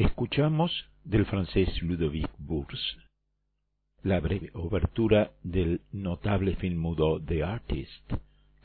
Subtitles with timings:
[0.00, 0.72] Escuchamos
[1.04, 2.96] del francés Ludovic Bourse
[4.02, 8.10] la breve obertura del notable film mudo The Artist,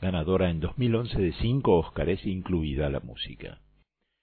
[0.00, 3.60] ganadora en 2011 de cinco Óscares, incluida la música.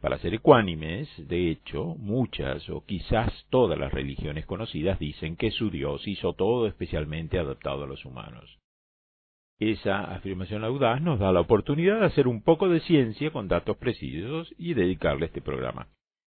[0.00, 5.70] Para ser ecuánimes, de hecho, muchas o quizás todas las religiones conocidas dicen que su
[5.70, 8.58] Dios hizo todo especialmente adaptado a los humanos.
[9.58, 13.76] Esa afirmación audaz nos da la oportunidad de hacer un poco de ciencia con datos
[13.76, 15.88] precisos y dedicarle este programa.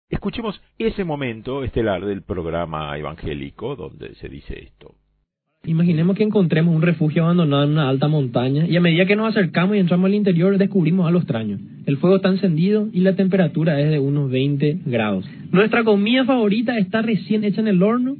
[0.08, 4.94] Escuchemos ese momento estelar del programa evangélico donde se dice esto.
[5.64, 9.30] Imaginemos que encontremos un refugio abandonado en una alta montaña y a medida que nos
[9.30, 11.58] acercamos y entramos al interior descubrimos algo extraño.
[11.86, 15.28] El fuego está encendido y la temperatura es de unos 20 grados.
[15.50, 18.16] Nuestra comida favorita está recién hecha en el horno.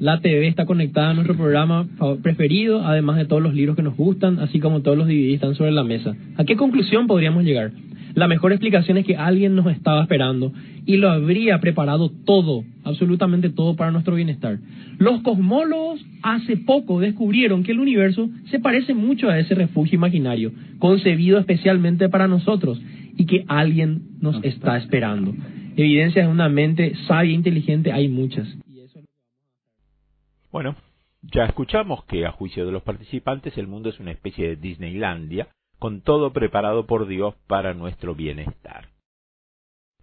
[0.00, 1.86] La TV está conectada a nuestro programa
[2.20, 5.54] preferido, además de todos los libros que nos gustan, así como todos los DVDs están
[5.54, 6.16] sobre la mesa.
[6.36, 7.70] ¿A qué conclusión podríamos llegar?
[8.18, 10.52] La mejor explicación es que alguien nos estaba esperando
[10.84, 14.58] y lo habría preparado todo, absolutamente todo para nuestro bienestar.
[14.98, 20.50] Los cosmólogos hace poco descubrieron que el universo se parece mucho a ese refugio imaginario,
[20.80, 22.82] concebido especialmente para nosotros
[23.16, 25.32] y que alguien nos está esperando.
[25.76, 28.48] Evidencias de una mente sabia e inteligente hay muchas.
[30.50, 30.74] Bueno,
[31.22, 35.46] ya escuchamos que a juicio de los participantes el mundo es una especie de Disneylandia
[35.78, 38.88] con todo preparado por Dios para nuestro bienestar.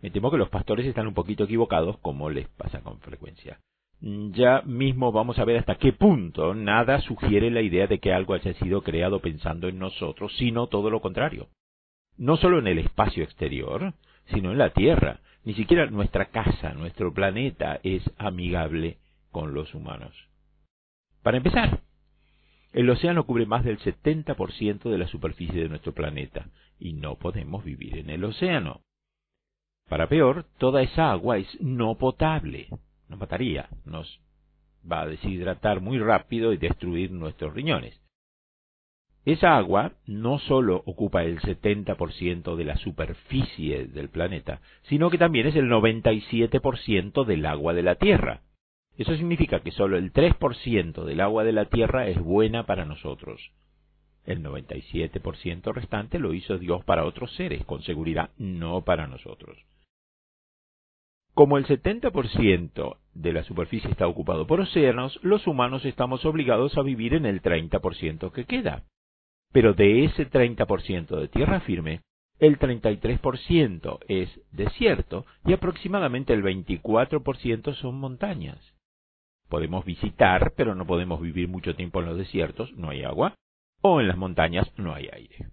[0.01, 3.59] Me temo que los pastores están un poquito equivocados, como les pasa con frecuencia.
[4.01, 8.33] Ya mismo vamos a ver hasta qué punto nada sugiere la idea de que algo
[8.33, 11.47] haya sido creado pensando en nosotros, sino todo lo contrario.
[12.17, 13.93] No solo en el espacio exterior,
[14.27, 15.21] sino en la Tierra.
[15.43, 18.97] Ni siquiera nuestra casa, nuestro planeta es amigable
[19.31, 20.13] con los humanos.
[21.23, 21.79] Para empezar,
[22.75, 27.63] el océano cubre más del 70% de la superficie de nuestro planeta y no podemos
[27.63, 28.81] vivir en el océano.
[29.87, 32.67] Para peor, toda esa agua es no potable.
[33.07, 34.19] Nos mataría, nos
[34.91, 37.97] va a deshidratar muy rápido y destruir nuestros riñones.
[39.23, 45.47] Esa agua no solo ocupa el 70% de la superficie del planeta, sino que también
[45.47, 48.41] es el 97% del agua de la Tierra.
[48.97, 53.51] Eso significa que solo el 3% del agua de la tierra es buena para nosotros.
[54.25, 59.57] El 97% restante lo hizo Dios para otros seres, con seguridad no para nosotros.
[61.33, 66.81] Como el 70% de la superficie está ocupado por océanos, los humanos estamos obligados a
[66.81, 68.83] vivir en el 30% que queda.
[69.51, 72.01] Pero de ese 30% de tierra firme,
[72.39, 78.74] el 33% es desierto y aproximadamente el 24% son montañas.
[79.49, 83.35] Podemos visitar, pero no podemos vivir mucho tiempo en los desiertos, no hay agua,
[83.81, 85.47] o en las montañas no hay aire.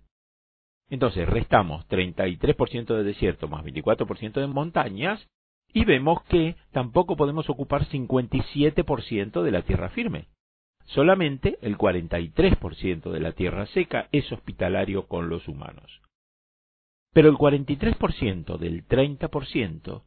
[0.88, 5.26] Entonces restamos 33% de desierto más 24% de montañas
[5.72, 10.26] y vemos que tampoco podemos ocupar 57% de la tierra firme.
[10.84, 16.02] Solamente el 43% de la tierra seca es hospitalario con los humanos.
[17.12, 20.02] Pero el 43% del 30%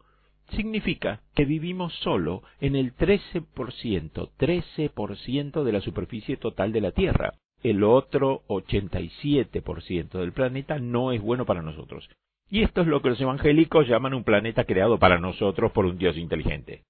[0.51, 7.33] significa que vivimos solo en el 13%, 13% de la superficie total de la Tierra.
[7.63, 12.07] El otro 87% del planeta no es bueno para nosotros.
[12.49, 15.97] Y esto es lo que los evangélicos llaman un planeta creado para nosotros por un
[15.97, 16.83] Dios inteligente.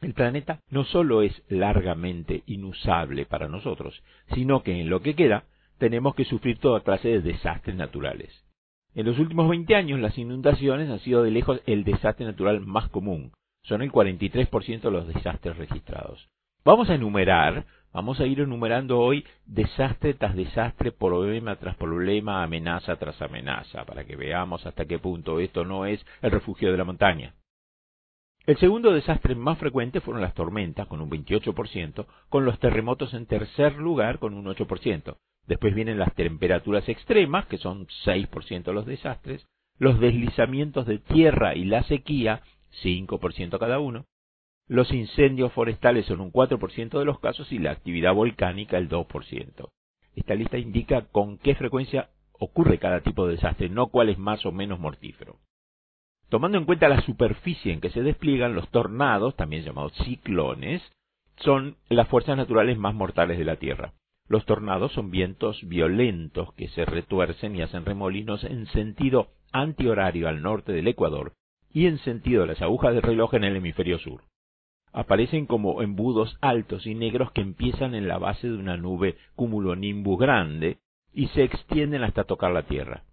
[0.00, 4.02] El planeta no solo es largamente inusable para nosotros,
[4.32, 5.44] sino que en lo que queda
[5.78, 8.47] tenemos que sufrir toda clase de desastres naturales.
[8.98, 12.88] En los últimos 20 años, las inundaciones han sido de lejos el desastre natural más
[12.88, 13.30] común.
[13.62, 16.28] Son el 43% de los desastres registrados.
[16.64, 22.96] Vamos a enumerar, vamos a ir enumerando hoy desastre tras desastre, problema tras problema, amenaza
[22.96, 26.84] tras amenaza, para que veamos hasta qué punto esto no es el refugio de la
[26.84, 27.34] montaña.
[28.46, 33.26] El segundo desastre más frecuente fueron las tormentas, con un 28%, con los terremotos en
[33.26, 35.14] tercer lugar, con un 8%.
[35.48, 39.46] Después vienen las temperaturas extremas, que son 6% de los desastres,
[39.78, 42.42] los deslizamientos de tierra y la sequía,
[42.82, 44.04] 5% cada uno,
[44.66, 49.70] los incendios forestales son un 4% de los casos y la actividad volcánica el 2%.
[50.14, 54.44] Esta lista indica con qué frecuencia ocurre cada tipo de desastre, no cuál es más
[54.44, 55.38] o menos mortífero.
[56.28, 60.82] Tomando en cuenta la superficie en que se despliegan los tornados, también llamados ciclones,
[61.36, 63.94] son las fuerzas naturales más mortales de la Tierra.
[64.28, 70.42] Los tornados son vientos violentos que se retuercen y hacen remolinos en sentido antihorario al
[70.42, 71.32] norte del Ecuador
[71.72, 74.22] y en sentido de las agujas del reloj en el hemisferio sur.
[74.92, 80.18] Aparecen como embudos altos y negros que empiezan en la base de una nube cumulonimbus
[80.18, 80.78] grande
[81.14, 83.04] y se extienden hasta tocar la Tierra.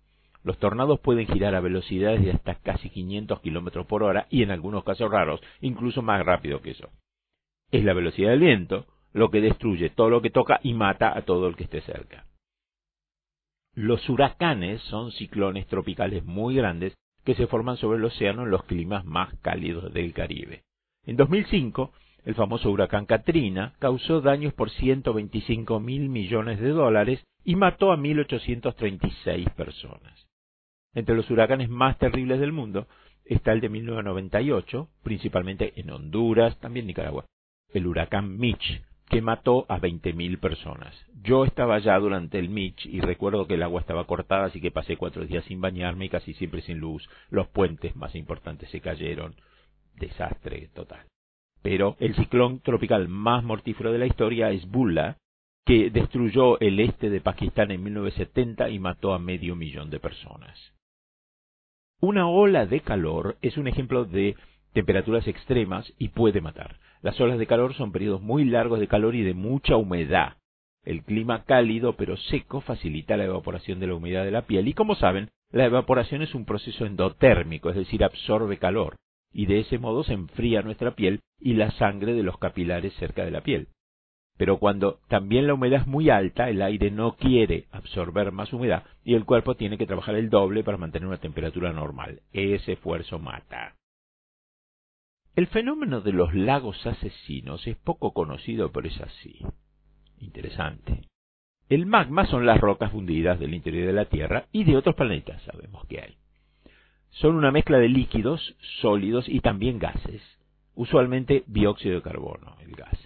[0.44, 4.52] Los tornados pueden girar a velocidades de hasta casi 500 kilómetros por hora y en
[4.52, 6.90] algunos casos raros, incluso más rápido que eso.
[7.72, 8.86] Es la velocidad del viento
[9.16, 12.26] lo que destruye todo lo que toca y mata a todo el que esté cerca.
[13.74, 18.66] Los huracanes son ciclones tropicales muy grandes que se forman sobre el océano en los
[18.66, 20.64] climas más cálidos del Caribe.
[21.06, 21.94] En 2005,
[22.26, 27.98] el famoso huracán Katrina causó daños por 125 mil millones de dólares y mató a
[27.98, 30.28] 1.836 personas.
[30.94, 32.88] Entre los huracanes más terribles del mundo
[33.24, 37.24] está el de 1998, principalmente en Honduras, también Nicaragua,
[37.70, 40.94] el huracán Mitch, que mató a 20.000 personas.
[41.24, 44.72] Yo estaba allá durante el Mitch y recuerdo que el agua estaba cortada, así que
[44.72, 47.07] pasé cuatro días sin bañarme y casi siempre sin luz.
[47.30, 49.36] Los puentes más importantes se cayeron.
[49.96, 51.06] Desastre total.
[51.62, 55.18] Pero el ciclón tropical más mortífero de la historia es Bulla,
[55.66, 60.74] que destruyó el este de Pakistán en 1970 y mató a medio millón de personas.
[62.02, 64.36] Una ola de calor es un ejemplo de
[64.75, 66.75] temperaturas extremas y puede matar.
[67.01, 70.33] Las olas de calor son periodos muy largos de calor y de mucha humedad.
[70.83, 74.74] El clima cálido pero seco facilita la evaporación de la humedad de la piel y
[74.74, 78.98] como saben, la evaporación es un proceso endotérmico, es decir, absorbe calor,
[79.31, 83.24] y de ese modo se enfría nuestra piel y la sangre de los capilares cerca
[83.24, 83.69] de la piel.
[84.38, 88.83] Pero cuando también la humedad es muy alta, el aire no quiere absorber más humedad
[89.06, 92.19] y el cuerpo tiene que trabajar el doble para mantener una temperatura normal.
[92.33, 93.75] Ese esfuerzo mata.
[95.36, 99.42] El fenómeno de los lagos asesinos es poco conocido, pero es así.
[100.20, 101.02] Interesante.
[101.68, 105.42] El magma son las rocas fundidas del interior de la Tierra y de otros planetas,
[105.42, 106.18] sabemos que hay.
[107.10, 110.22] Son una mezcla de líquidos, sólidos y también gases,
[110.74, 112.98] usualmente dióxido de carbono, el gas.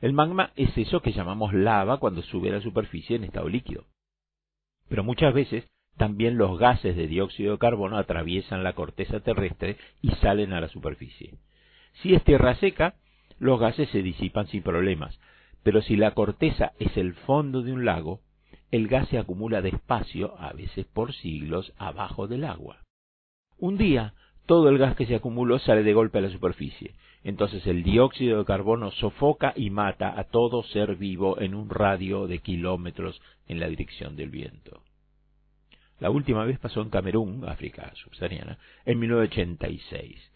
[0.00, 3.86] El magma es eso que llamamos lava cuando sube a la superficie en estado líquido.
[4.88, 10.10] Pero muchas veces también los gases de dióxido de carbono atraviesan la corteza terrestre y
[10.12, 11.34] salen a la superficie.
[12.02, 12.94] Si es tierra seca,
[13.38, 15.18] los gases se disipan sin problemas,
[15.62, 18.20] pero si la corteza es el fondo de un lago,
[18.70, 22.78] el gas se acumula despacio, a veces por siglos, abajo del agua.
[23.58, 24.14] Un día,
[24.46, 26.94] todo el gas que se acumuló sale de golpe a la superficie,
[27.24, 32.26] entonces el dióxido de carbono sofoca y mata a todo ser vivo en un radio
[32.26, 34.82] de kilómetros en la dirección del viento.
[36.00, 40.32] La última vez pasó en Camerún, África subsahariana, en 1986.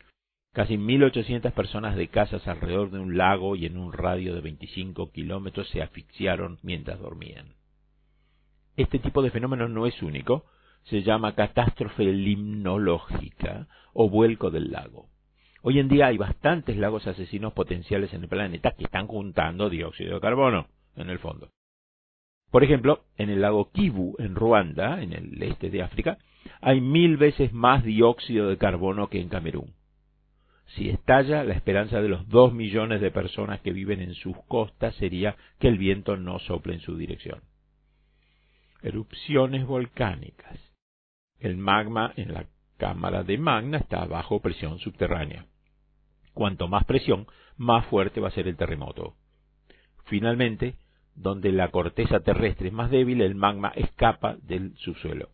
[0.52, 5.10] Casi 1.800 personas de casas alrededor de un lago y en un radio de 25
[5.10, 7.54] kilómetros se asfixiaron mientras dormían.
[8.76, 10.44] Este tipo de fenómeno no es único,
[10.84, 15.08] se llama catástrofe limnológica o vuelco del lago.
[15.62, 20.14] Hoy en día hay bastantes lagos asesinos potenciales en el planeta que están juntando dióxido
[20.14, 21.48] de carbono en el fondo.
[22.54, 26.18] Por ejemplo, en el lago Kivu, en Ruanda, en el este de África,
[26.60, 29.74] hay mil veces más dióxido de carbono que en Camerún.
[30.66, 34.94] Si estalla, la esperanza de los dos millones de personas que viven en sus costas
[34.94, 37.40] sería que el viento no sople en su dirección.
[38.84, 40.56] Erupciones volcánicas.
[41.40, 42.46] El magma en la
[42.76, 45.46] cámara de magna está bajo presión subterránea.
[46.34, 49.16] Cuanto más presión, más fuerte va a ser el terremoto.
[50.04, 50.76] Finalmente,
[51.14, 55.30] donde la corteza terrestre es más débil, el magma escapa del subsuelo.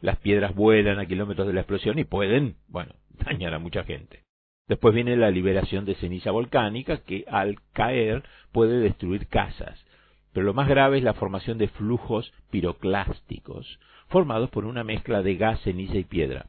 [0.00, 4.22] Las piedras vuelan a kilómetros de la explosión y pueden, bueno, dañar a mucha gente.
[4.66, 8.22] Después viene la liberación de ceniza volcánica que al caer
[8.52, 9.84] puede destruir casas.
[10.32, 15.36] Pero lo más grave es la formación de flujos piroclásticos, formados por una mezcla de
[15.36, 16.46] gas, ceniza y piedra.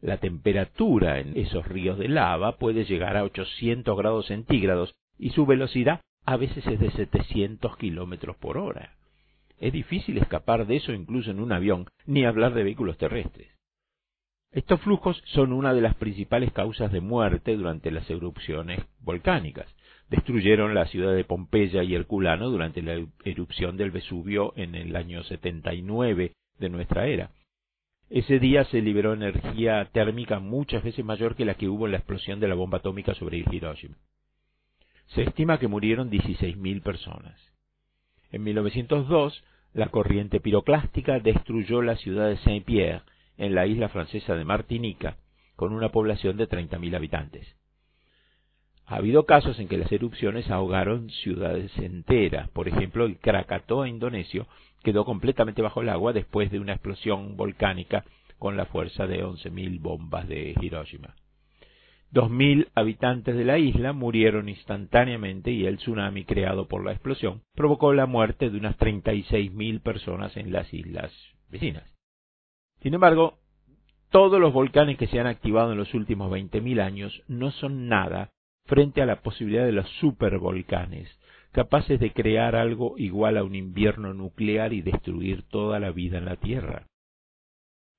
[0.00, 5.46] La temperatura en esos ríos de lava puede llegar a 800 grados centígrados y su
[5.46, 8.96] velocidad a veces es de 700 kilómetros por hora.
[9.58, 13.48] Es difícil escapar de eso incluso en un avión, ni hablar de vehículos terrestres.
[14.50, 19.66] Estos flujos son una de las principales causas de muerte durante las erupciones volcánicas.
[20.10, 25.22] Destruyeron la ciudad de Pompeya y Herculano durante la erupción del Vesubio en el año
[25.22, 27.30] 79 de nuestra era.
[28.10, 31.98] Ese día se liberó energía térmica muchas veces mayor que la que hubo en la
[31.98, 33.96] explosión de la bomba atómica sobre Hiroshima.
[35.14, 37.38] Se estima que murieron 16.000 personas.
[38.30, 43.02] En 1902, la corriente piroclástica destruyó la ciudad de Saint-Pierre,
[43.36, 45.16] en la isla francesa de Martinica,
[45.56, 47.56] con una población de 30.000 habitantes.
[48.86, 52.48] Ha habido casos en que las erupciones ahogaron ciudades enteras.
[52.50, 54.46] Por ejemplo, el Krakatoa indonesio
[54.82, 58.04] quedó completamente bajo el agua después de una explosión volcánica
[58.38, 61.14] con la fuerza de 11.000 bombas de Hiroshima.
[62.12, 67.94] 2.000 habitantes de la isla murieron instantáneamente y el tsunami creado por la explosión provocó
[67.94, 71.10] la muerte de unas 36.000 personas en las islas
[71.48, 71.84] vecinas.
[72.82, 73.38] Sin embargo,
[74.10, 78.30] todos los volcanes que se han activado en los últimos 20.000 años no son nada
[78.66, 81.08] frente a la posibilidad de los supervolcanes,
[81.50, 86.26] capaces de crear algo igual a un invierno nuclear y destruir toda la vida en
[86.26, 86.86] la Tierra.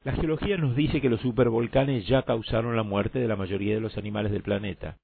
[0.03, 3.79] La geología nos dice que los supervolcanes ya causaron la muerte de la mayoría de
[3.79, 4.97] los animales del planeta.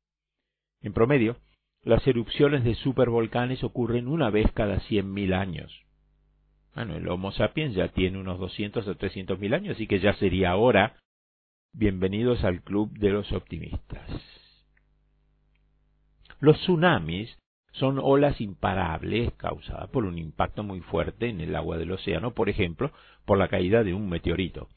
[0.81, 1.37] En promedio,
[1.83, 5.85] las erupciones de supervolcanes ocurren una vez cada cien mil años.
[6.75, 10.13] Bueno, el Homo sapiens ya tiene unos 200 o 300 mil años, así que ya
[10.15, 10.97] sería hora.
[11.71, 14.09] Bienvenidos al club de los optimistas.
[16.41, 17.37] Los tsunamis
[17.71, 22.49] son olas imparables causadas por un impacto muy fuerte en el agua del océano, por
[22.49, 22.91] ejemplo,
[23.25, 24.67] por la caída de un meteorito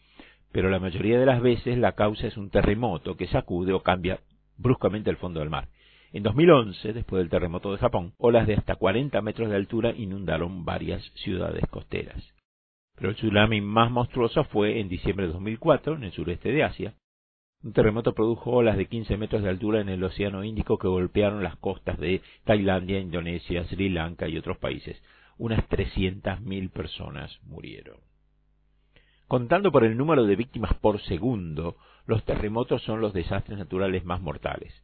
[0.53, 4.21] pero la mayoría de las veces la causa es un terremoto que sacude o cambia
[4.59, 5.69] bruscamente el fondo del mar.
[6.13, 10.65] En 2011, después del terremoto de Japón, olas de hasta 40 metros de altura inundaron
[10.67, 12.23] varias ciudades costeras.
[12.97, 16.95] Pero el tsunami más monstruoso fue en diciembre de 2004 en el sureste de Asia.
[17.63, 21.43] Un terremoto produjo olas de 15 metros de altura en el Océano Índico que golpearon
[21.43, 25.03] las costas de Tailandia, Indonesia, Sri Lanka y otros países.
[25.39, 28.12] Unas 300.000 personas murieron.
[29.33, 34.21] Contando por el número de víctimas por segundo, los terremotos son los desastres naturales más
[34.21, 34.75] mortales.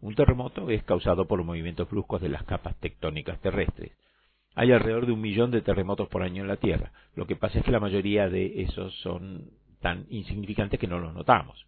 [0.00, 3.90] Un terremoto es causado por movimientos bruscos de las capas tectónicas terrestres.
[4.54, 6.92] Hay alrededor de un millón de terremotos por año en la Tierra.
[7.16, 11.12] Lo que pasa es que la mayoría de esos son tan insignificantes que no los
[11.12, 11.66] notamos.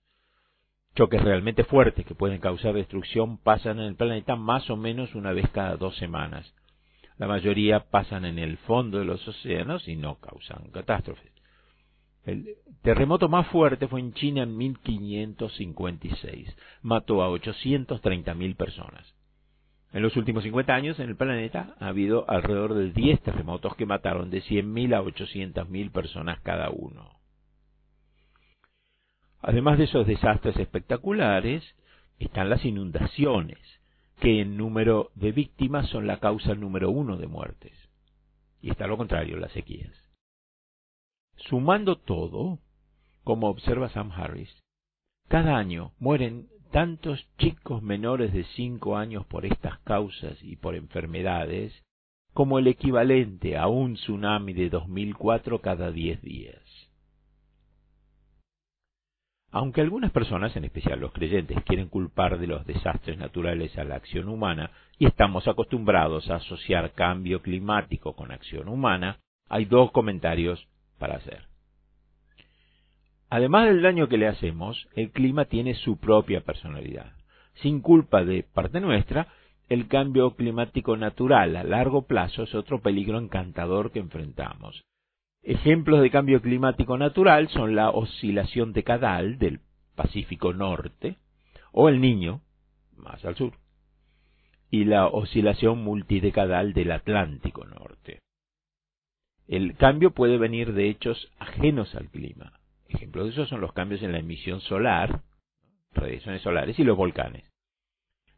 [0.95, 5.33] Choques realmente fuertes que pueden causar destrucción pasan en el planeta más o menos una
[5.33, 6.55] vez cada dos semanas.
[7.17, 11.38] La mayoría pasan en el fondo de los océanos y no causan catástrofes.
[12.29, 16.55] El terremoto más fuerte fue en China en 1556.
[16.83, 19.15] Mató a 830.000 personas.
[19.95, 23.87] En los últimos 50 años en el planeta ha habido alrededor de 10 terremotos que
[23.87, 27.19] mataron de 100.000 a 800.000 personas cada uno.
[29.41, 31.65] Además de esos desastres espectaculares,
[32.19, 33.59] están las inundaciones,
[34.21, 37.73] que en número de víctimas son la causa número uno de muertes.
[38.61, 40.08] Y está lo contrario, las sequías.
[41.39, 42.59] Sumando todo,
[43.25, 44.51] como observa Sam Harris,
[45.29, 51.73] cada año mueren tantos chicos menores de cinco años por estas causas y por enfermedades
[52.35, 56.63] como el equivalente a un tsunami de 2004 cada diez días.
[59.51, 63.97] Aunque algunas personas, en especial los creyentes, quieren culpar de los desastres naturales a la
[63.97, 70.69] acción humana, y estamos acostumbrados a asociar cambio climático con acción humana, hay dos comentarios
[70.99, 71.47] para hacer.
[73.31, 77.13] Además del daño que le hacemos, el clima tiene su propia personalidad.
[77.63, 79.29] Sin culpa de parte nuestra,
[79.69, 84.83] el cambio climático natural a largo plazo es otro peligro encantador que enfrentamos.
[85.43, 89.61] Ejemplos de cambio climático natural son la oscilación decadal del
[89.95, 91.17] Pacífico Norte
[91.73, 92.41] o el Niño,
[92.97, 93.53] más al sur,
[94.71, 98.21] y la oscilación multidecadal del Atlántico Norte.
[99.49, 102.53] El cambio puede venir de hechos ajenos al clima.
[102.87, 105.23] Ejemplos de eso son los cambios en la emisión solar,
[105.95, 107.45] radiaciones solares y los volcanes.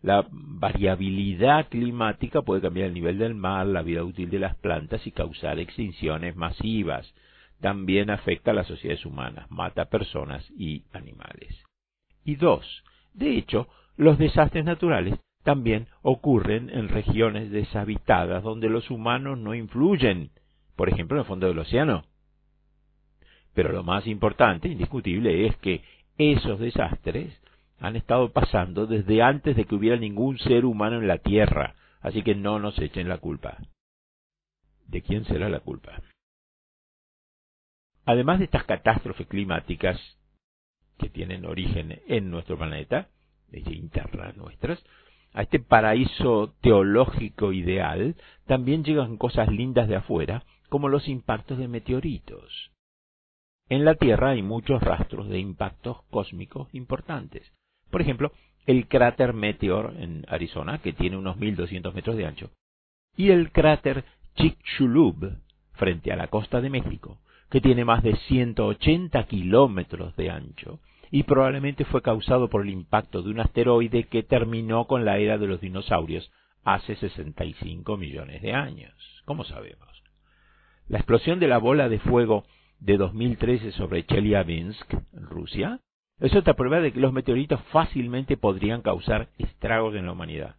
[0.03, 5.05] La variabilidad climática puede cambiar el nivel del mar, la vida útil de las plantas
[5.05, 7.13] y causar extinciones masivas.
[7.61, 11.65] También afecta a las sociedades humanas, mata personas y animales.
[12.25, 19.39] Y dos, de hecho, los desastres naturales también ocurren en regiones deshabitadas donde los humanos
[19.39, 20.31] no influyen
[20.81, 22.07] por ejemplo, en el fondo del océano.
[23.53, 25.85] Pero lo más importante, indiscutible, es que
[26.17, 27.39] esos desastres
[27.79, 32.23] han estado pasando desde antes de que hubiera ningún ser humano en la Tierra, así
[32.23, 33.59] que no nos echen la culpa.
[34.87, 36.01] ¿De quién será la culpa?
[38.07, 40.01] Además de estas catástrofes climáticas,
[40.97, 43.09] que tienen origen en nuestro planeta,
[43.53, 44.83] internas nuestras,
[45.35, 51.69] a este paraíso teológico ideal, también llegan cosas lindas de afuera, como los impactos de
[51.69, 52.71] meteoritos.
[53.69, 57.53] En la Tierra hay muchos rastros de impactos cósmicos importantes.
[57.91, 58.33] Por ejemplo,
[58.67, 62.51] el cráter Meteor en Arizona, que tiene unos 1200 metros de ancho,
[63.17, 64.05] y el cráter
[64.37, 65.37] Chicxulub,
[65.73, 67.19] frente a la costa de México,
[67.51, 73.23] que tiene más de 180 kilómetros de ancho y probablemente fue causado por el impacto
[73.23, 76.31] de un asteroide que terminó con la era de los dinosaurios
[76.63, 78.95] hace 65 millones de años.
[79.25, 79.90] ¿Cómo sabemos?
[80.91, 82.43] La explosión de la bola de fuego
[82.81, 85.79] de 2013 sobre Chelyabinsk, Rusia,
[86.19, 90.57] es otra prueba de que los meteoritos fácilmente podrían causar estragos en la humanidad.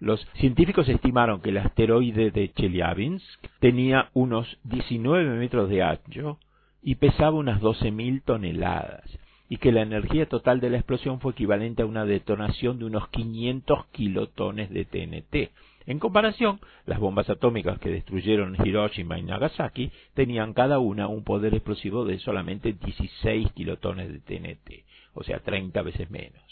[0.00, 6.38] Los científicos estimaron que el asteroide de Chelyabinsk tenía unos 19 metros de ancho
[6.80, 9.04] y pesaba unas 12.000 toneladas,
[9.50, 13.06] y que la energía total de la explosión fue equivalente a una detonación de unos
[13.08, 15.52] 500 kilotones de TNT.
[15.86, 21.54] En comparación, las bombas atómicas que destruyeron Hiroshima y Nagasaki tenían cada una un poder
[21.54, 24.84] explosivo de solamente 16 kilotones de TNT,
[25.14, 26.42] o sea, 30 veces menos.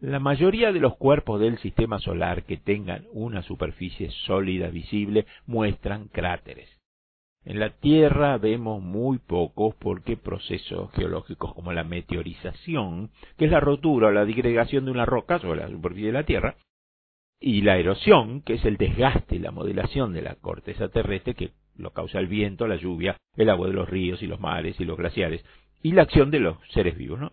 [0.00, 6.06] La mayoría de los cuerpos del sistema solar que tengan una superficie sólida visible muestran
[6.08, 6.68] cráteres.
[7.44, 13.58] En la Tierra vemos muy pocos porque procesos geológicos como la meteorización, que es la
[13.58, 16.56] rotura o la digregación de una roca sobre la superficie de la Tierra,
[17.40, 21.92] y la erosión, que es el desgaste la modelación de la corteza terrestre que lo
[21.92, 24.96] causa el viento, la lluvia, el agua de los ríos y los mares y los
[24.96, 25.44] glaciares,
[25.82, 27.32] y la acción de los seres vivos, ¿no?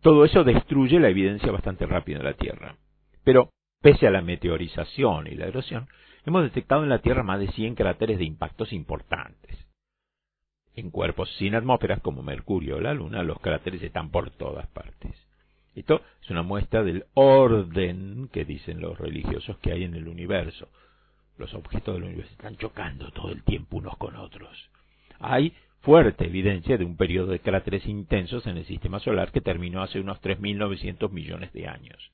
[0.00, 2.76] Todo eso destruye la evidencia bastante rápido en la Tierra.
[3.22, 5.88] Pero, pese a la meteorización y la erosión,
[6.26, 9.58] hemos detectado en la Tierra más de 100 cráteres de impactos importantes.
[10.74, 15.14] En cuerpos sin atmósferas como Mercurio o la Luna, los cráteres están por todas partes.
[15.74, 20.68] Esto es una muestra del orden que dicen los religiosos que hay en el universo.
[21.36, 24.70] Los objetos del universo están chocando todo el tiempo unos con otros.
[25.18, 29.82] Hay fuerte evidencia de un periodo de cráteres intensos en el sistema solar que terminó
[29.82, 32.12] hace unos 3.900 millones de años.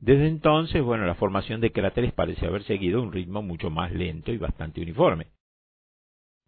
[0.00, 4.32] Desde entonces, bueno, la formación de cráteres parece haber seguido un ritmo mucho más lento
[4.32, 5.28] y bastante uniforme.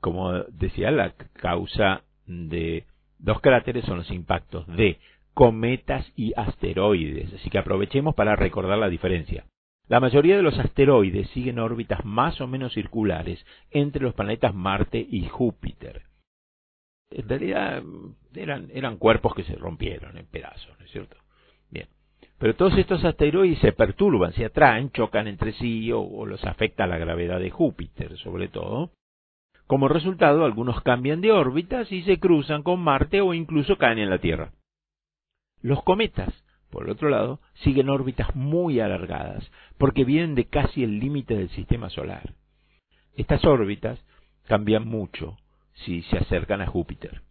[0.01, 2.85] Como decía, la causa de
[3.19, 4.99] dos cráteres son los impactos de
[5.37, 9.45] cometas y asteroides, así que aprovechemos para recordar la diferencia.
[9.87, 15.07] La mayoría de los asteroides siguen órbitas más o menos circulares entre los planetas Marte
[15.09, 16.03] y Júpiter
[17.11, 17.83] en realidad
[18.35, 21.17] eran, eran cuerpos que se rompieron en pedazos, ¿no es cierto?
[21.71, 21.89] Bien.
[22.39, 26.99] Pero todos estos asteroides se perturban, se atraen, chocan entre sí o, los afecta la
[26.99, 28.91] gravedad de Júpiter, sobre todo.
[29.67, 34.11] Como resultado, algunos cambian de órbitas y se cruzan con Marte o incluso caen en
[34.11, 34.53] la Tierra.
[35.63, 36.33] Los cometas,
[36.71, 41.91] por otro lado, siguen órbitas muy alargadas, porque vienen de casi el límite del sistema
[41.91, 42.35] solar.
[43.17, 43.99] Estas órbitas
[44.47, 45.39] cambian mucho,
[45.75, 47.23] si se acercan a Júpiter.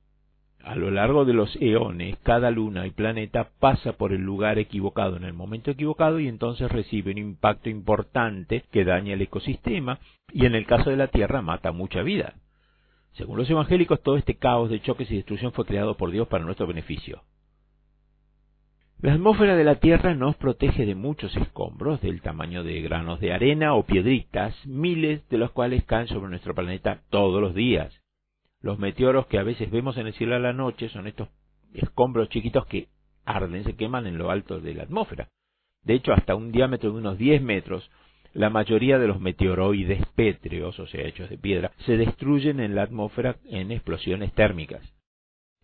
[0.63, 5.15] A lo largo de los eones, cada luna y planeta pasa por el lugar equivocado
[5.15, 9.99] en el momento equivocado y entonces recibe un impacto importante que daña el ecosistema
[10.33, 12.33] y en el caso de la Tierra mata mucha vida.
[13.13, 16.43] Según los evangélicos, todo este caos de choques y destrucción fue creado por Dios para
[16.43, 17.21] nuestro beneficio.
[19.05, 23.33] La atmósfera de la Tierra nos protege de muchos escombros del tamaño de granos de
[23.33, 27.93] arena o piedritas, miles de los cuales caen sobre nuestro planeta todos los días.
[28.61, 31.29] Los meteoros que a veces vemos en el cielo a la noche son estos
[31.75, 32.87] escombros chiquitos que
[33.25, 35.27] arden, se queman en lo alto de la atmósfera.
[35.83, 37.91] De hecho, hasta un diámetro de unos 10 metros,
[38.33, 42.81] la mayoría de los meteoroides pétreos, o sea, hechos de piedra, se destruyen en la
[42.81, 44.94] atmósfera en explosiones térmicas.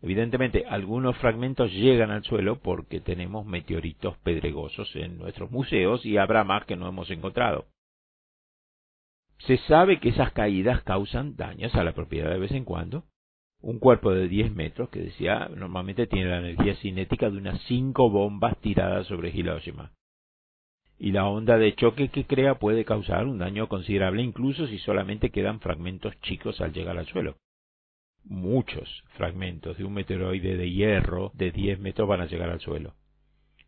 [0.02, 6.44] Evidentemente, algunos fragmentos llegan al suelo porque tenemos meteoritos pedregosos en nuestros museos y habrá
[6.44, 7.66] más que no hemos encontrado.
[9.46, 13.04] Se sabe que esas caídas causan daños a la propiedad de vez en cuando.
[13.62, 18.10] Un cuerpo de 10 metros, que decía, normalmente tiene la energía cinética de unas 5
[18.10, 19.92] bombas tiradas sobre Hiroshima.
[20.98, 25.30] Y la onda de choque que crea puede causar un daño considerable incluso si solamente
[25.30, 27.38] quedan fragmentos chicos al llegar al suelo.
[28.24, 32.94] Muchos fragmentos de un meteoroide de hierro de 10 metros van a llegar al suelo.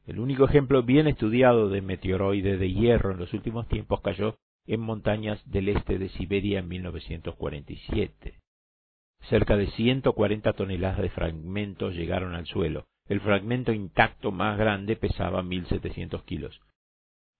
[0.05, 4.37] El único ejemplo bien estudiado de meteoroide de hierro en los últimos tiempos cayó
[4.67, 8.39] en montañas del este de Siberia en 1947.
[9.29, 12.85] Cerca de 140 toneladas de fragmentos llegaron al suelo.
[13.07, 16.61] El fragmento intacto más grande pesaba 1.700 kilos.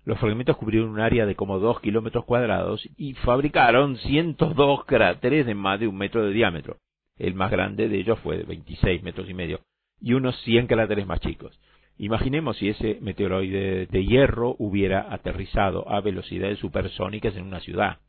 [0.06, 5.56] Los fragmentos cubrieron un área de como 2 kilómetros cuadrados y fabricaron 102 cráteres de
[5.56, 6.78] más de un metro de diámetro.
[7.18, 9.60] El más grande de ellos fue de 26 metros y medio
[10.02, 11.60] y unos 100 cráteres más chicos.
[11.98, 18.00] Imaginemos si ese meteoroide de hierro hubiera aterrizado a velocidades supersónicas en una ciudad.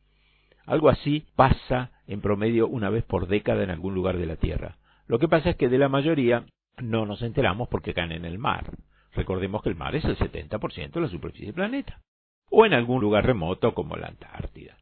[0.65, 4.77] Algo así pasa en promedio una vez por década en algún lugar de la Tierra.
[5.07, 6.45] Lo que pasa es que de la mayoría
[6.79, 8.71] no nos enteramos porque caen en el mar.
[9.13, 12.01] Recordemos que el mar es el 70% de la superficie del planeta.
[12.49, 14.77] O en algún lugar remoto como la Antártida.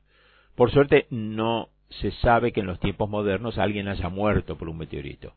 [0.55, 1.69] Por suerte no
[2.01, 5.35] se sabe que en los tiempos modernos alguien haya muerto por un meteorito.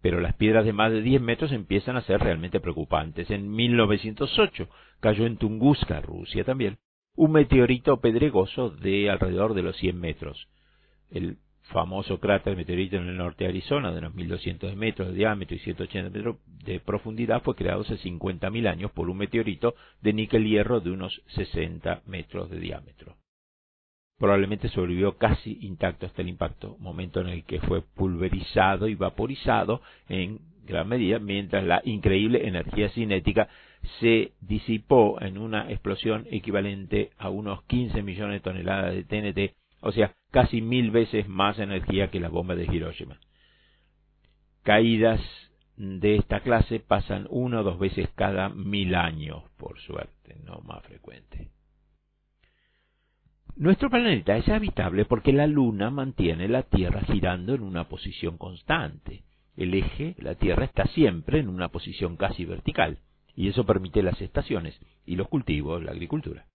[0.00, 3.30] Pero las piedras de más de 10 metros empiezan a ser realmente preocupantes.
[3.30, 4.68] En 1908
[5.00, 6.78] cayó en Tunguska, Rusia también,
[7.16, 10.48] un meteorito pedregoso de alrededor de los 100 metros.
[11.10, 15.56] El famoso cráter meteorito en el norte de Arizona, de unos 1200 metros de diámetro
[15.56, 20.80] y 180 metros de profundidad, fue creado hace 50.000 años por un meteorito de níquel-hierro
[20.80, 23.16] de unos 60 metros de diámetro.
[24.18, 29.80] Probablemente sobrevivió casi intacto hasta el impacto, momento en el que fue pulverizado y vaporizado
[30.08, 33.48] en gran medida, mientras la increíble energía cinética
[34.00, 39.92] se disipó en una explosión equivalente a unos 15 millones de toneladas de TNT, o
[39.92, 43.18] sea, casi mil veces más energía que las bombas de Hiroshima.
[44.62, 45.20] Caídas
[45.76, 50.82] de esta clase pasan una o dos veces cada mil años, por suerte, no más
[50.82, 51.50] frecuente.
[53.58, 59.24] Nuestro planeta es habitable porque la Luna mantiene la Tierra girando en una posición constante.
[59.56, 63.00] El eje, la Tierra, está siempre en una posición casi vertical,
[63.34, 66.46] y eso permite las estaciones y los cultivos, la agricultura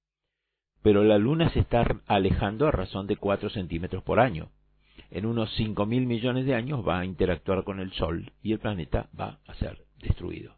[0.83, 4.49] pero la Luna se está alejando a razón de 4 centímetros por año.
[5.09, 8.59] En unos 5 mil millones de años va a interactuar con el Sol y el
[8.59, 10.55] planeta va a ser destruido.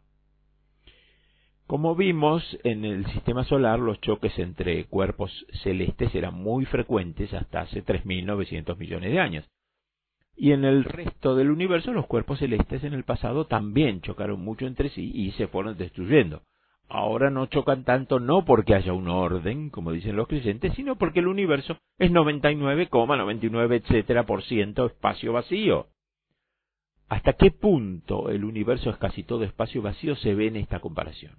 [1.66, 7.62] Como vimos en el sistema solar, los choques entre cuerpos celestes eran muy frecuentes hasta
[7.62, 9.44] hace 3.900 millones de años.
[10.36, 14.66] Y en el resto del universo, los cuerpos celestes en el pasado también chocaron mucho
[14.66, 16.42] entre sí y se fueron destruyendo
[16.88, 21.20] ahora no chocan tanto no porque haya un orden, como dicen los creyentes, sino porque
[21.20, 25.88] el universo es 99,99 etcétera por ciento espacio vacío.
[27.08, 31.36] ¿Hasta qué punto el universo es casi todo espacio vacío se ve en esta comparación?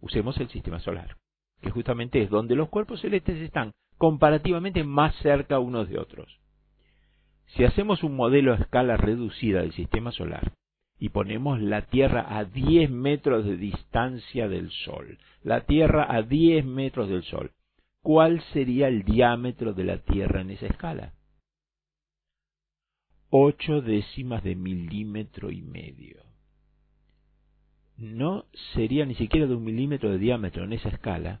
[0.00, 1.16] Usemos el sistema solar,
[1.60, 6.40] que justamente es donde los cuerpos celestes están comparativamente más cerca unos de otros.
[7.46, 10.52] Si hacemos un modelo a escala reducida del sistema solar,
[10.98, 15.18] y ponemos la Tierra a 10 metros de distancia del Sol.
[15.42, 17.52] La Tierra a 10 metros del Sol.
[18.02, 21.14] ¿Cuál sería el diámetro de la Tierra en esa escala?
[23.30, 26.27] 8 décimas de milímetro y medio.
[27.98, 31.40] No sería ni siquiera de un milímetro de diámetro en esa escala,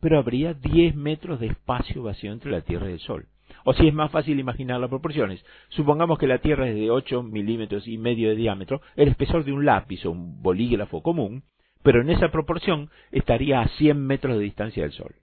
[0.00, 3.26] pero habría 10 metros de espacio vacío entre la Tierra y el Sol.
[3.64, 7.22] O si es más fácil imaginar las proporciones, supongamos que la Tierra es de 8
[7.22, 11.42] milímetros y medio de diámetro, el espesor de un lápiz o un bolígrafo común,
[11.82, 15.14] pero en esa proporción estaría a 100 metros de distancia del Sol.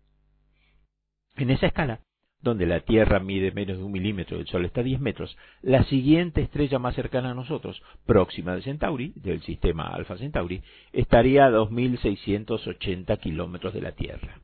[1.35, 2.01] En esa escala,
[2.41, 5.35] donde la Tierra mide menos de un milímetro y el Sol está a 10 metros,
[5.61, 10.61] la siguiente estrella más cercana a nosotros, próxima de Centauri, del sistema Alpha Centauri,
[10.93, 14.41] estaría a 2.680 kilómetros de la Tierra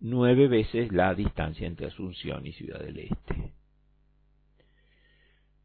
[0.00, 3.52] nueve veces la distancia entre Asunción y Ciudad del Este.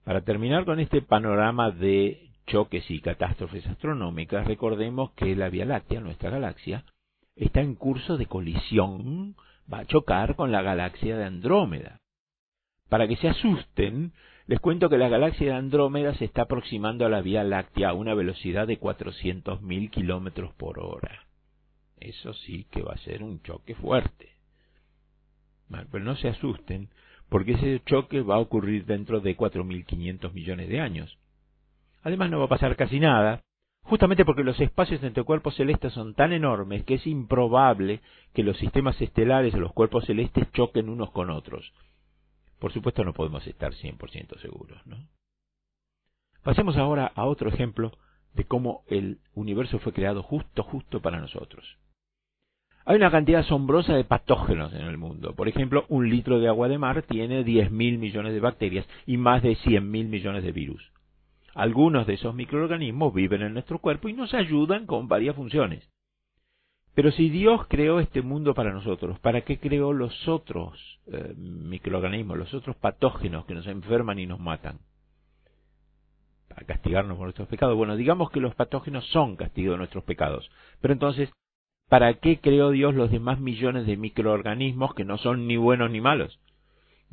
[0.03, 6.01] Para terminar con este panorama de choques y catástrofes astronómicas, recordemos que la Vía Láctea,
[6.01, 6.83] nuestra galaxia,
[7.35, 9.35] está en curso de colisión,
[9.71, 11.99] va a chocar con la galaxia de Andrómeda.
[12.89, 14.13] Para que se asusten,
[14.45, 17.93] les cuento que la galaxia de Andrómeda se está aproximando a la Vía Láctea a
[17.93, 21.25] una velocidad de 400.000 kilómetros por hora.
[21.99, 24.29] Eso sí que va a ser un choque fuerte.
[25.91, 26.89] pero no se asusten,
[27.29, 31.17] porque ese choque va a ocurrir dentro de 4.500 millones de años.
[32.03, 33.41] Además no va a pasar casi nada,
[33.83, 38.01] justamente porque los espacios entre cuerpos celestes son tan enormes que es improbable
[38.33, 41.73] que los sistemas estelares o los cuerpos celestes choquen unos con otros.
[42.59, 44.97] Por supuesto no podemos estar 100% seguros, ¿no?
[46.43, 47.91] Pasemos ahora a otro ejemplo
[48.33, 51.77] de cómo el universo fue creado justo, justo para nosotros.
[52.85, 55.35] Hay una cantidad asombrosa de patógenos en el mundo.
[55.35, 59.41] Por ejemplo, un litro de agua de mar tiene 10.000 millones de bacterias y más
[59.41, 60.92] de 100.000 millones de virus.
[61.53, 65.87] Algunos de esos microorganismos viven en nuestro cuerpo y nos ayudan con varias funciones.
[66.95, 72.37] Pero si Dios creó este mundo para nosotros, ¿para qué creó los otros eh, microorganismos,
[72.37, 74.79] los otros patógenos que nos enferman y nos matan?
[76.49, 77.75] Para castigarnos por nuestros pecados.
[77.75, 80.51] Bueno, digamos que los patógenos son castigo de nuestros pecados.
[80.81, 81.31] Pero entonces,
[81.89, 85.99] ¿para qué creó Dios los demás millones de microorganismos que no son ni buenos ni
[85.99, 86.39] malos?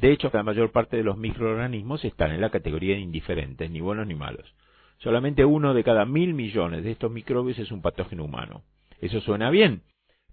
[0.01, 3.83] De hecho, la mayor parte de los microorganismos están en la categoría de indiferentes, ni
[3.83, 4.51] buenos ni malos.
[4.97, 8.63] Solamente uno de cada mil millones de estos microbios es un patógeno humano.
[9.03, 9.83] Eso suena bien,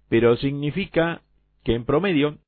[0.08, 1.20] pero significa
[1.64, 2.38] que en promedio,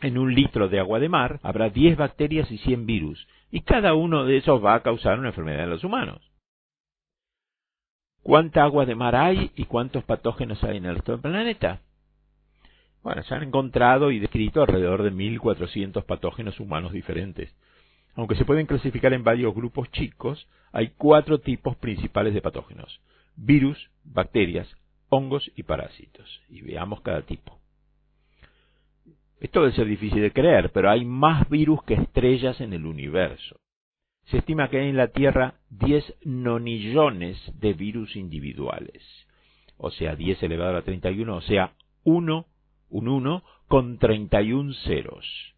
[0.00, 3.94] en un litro de agua de mar, habrá 10 bacterias y 100 virus, y cada
[3.94, 6.28] uno de esos va a causar una enfermedad en los humanos.
[8.24, 11.82] ¿Cuánta agua de mar hay y cuántos patógenos hay en del planeta?
[13.02, 17.54] Bueno, se han encontrado y descrito alrededor de 1.400 patógenos humanos diferentes.
[18.14, 23.00] Aunque se pueden clasificar en varios grupos chicos, hay cuatro tipos principales de patógenos.
[23.36, 24.68] Virus, bacterias,
[25.08, 26.42] hongos y parásitos.
[26.48, 27.58] Y veamos cada tipo.
[29.40, 33.60] Esto debe ser difícil de creer, pero hay más virus que estrellas en el universo.
[34.26, 39.02] Se estima que hay en la Tierra 10 nonillones de virus individuales.
[39.76, 42.46] O sea, 10 elevado a la 31, o sea, 1,
[42.90, 45.54] un 1 con 31 ceros.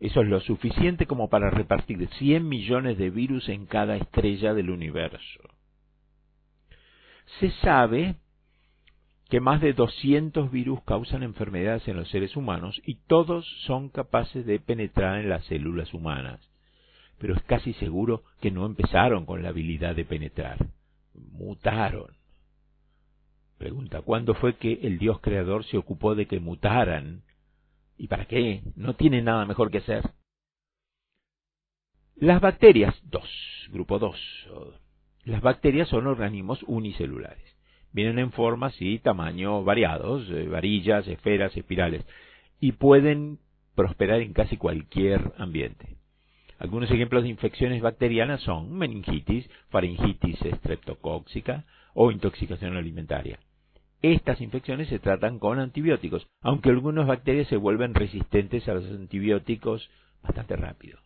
[0.00, 4.70] Eso es lo suficiente como para repartir 100 millones de virus en cada estrella del
[4.70, 5.40] universo.
[7.38, 8.16] Se sabe
[9.32, 14.44] que más de 200 virus causan enfermedades en los seres humanos y todos son capaces
[14.44, 16.40] de penetrar en las células humanas.
[17.18, 20.58] Pero es casi seguro que no empezaron con la habilidad de penetrar,
[21.14, 22.21] mutaron.
[23.62, 27.22] Pregunta, ¿cuándo fue que el Dios creador se ocupó de que mutaran?
[27.96, 28.60] ¿Y para qué?
[28.74, 30.02] No tiene nada mejor que hacer.
[32.16, 33.30] Las bacterias, dos,
[33.70, 34.18] grupo dos.
[35.22, 37.56] Las bacterias son organismos unicelulares.
[37.92, 42.04] Vienen en formas y tamaño variados, eh, varillas, esferas, espirales,
[42.58, 43.38] y pueden
[43.76, 45.98] prosperar en casi cualquier ambiente.
[46.58, 53.38] Algunos ejemplos de infecciones bacterianas son meningitis, faringitis estreptocóxica o intoxicación alimentaria.
[54.02, 59.88] Estas infecciones se tratan con antibióticos, aunque algunas bacterias se vuelven resistentes a los antibióticos
[60.22, 60.98] bastante rápido.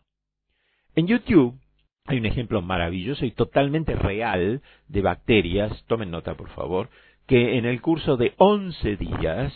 [0.95, 1.59] En YouTube
[2.05, 6.89] hay un ejemplo maravilloso y totalmente real de bacterias, tomen nota por favor,
[7.27, 9.53] que en el curso de 11 días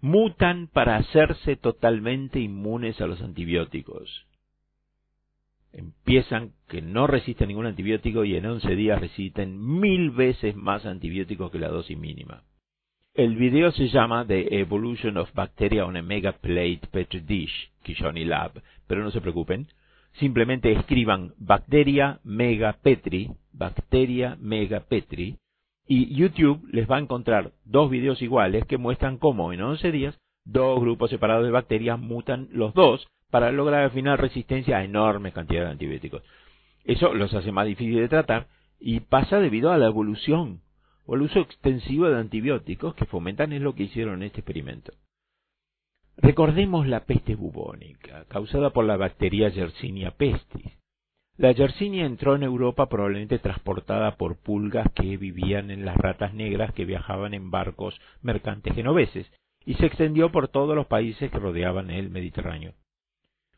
[0.00, 4.26] mutan para hacerse totalmente inmunes a los antibióticos.
[5.76, 11.50] Empiezan que no resisten ningún antibiótico y en 11 días resisten mil veces más antibióticos
[11.50, 12.44] que la dosis mínima.
[13.12, 18.24] El video se llama The Evolution of Bacteria on a Mega Plate Petri Dish, Kishoni
[18.24, 19.66] Lab, pero no se preocupen,
[20.14, 25.36] simplemente escriban bacteria mega petri, bacteria mega petri,
[25.86, 30.18] y YouTube les va a encontrar dos videos iguales que muestran cómo en 11 días
[30.44, 35.34] dos grupos separados de bacterias mutan los dos para lograr al final resistencia a enormes
[35.34, 36.22] cantidades de antibióticos.
[36.84, 38.46] Eso los hace más difíciles de tratar
[38.78, 40.60] y pasa debido a la evolución
[41.04, 44.92] o al uso extensivo de antibióticos que fomentan es lo que hicieron en este experimento.
[46.16, 50.70] Recordemos la peste bubónica, causada por la bacteria Yersinia pestis.
[51.36, 56.72] La Yersinia entró en Europa probablemente transportada por pulgas que vivían en las ratas negras
[56.72, 59.28] que viajaban en barcos mercantes genoveses
[59.66, 62.74] y se extendió por todos los países que rodeaban el Mediterráneo.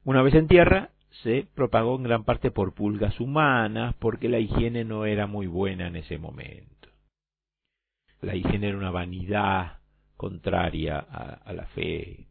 [0.07, 0.90] Una vez en tierra,
[1.25, 5.88] se propagó en gran parte por pulgas humanas porque la higiene no era muy buena
[5.88, 6.88] en ese momento.
[8.21, 9.81] La higiene era una vanidad
[10.16, 12.29] contraria a, la fe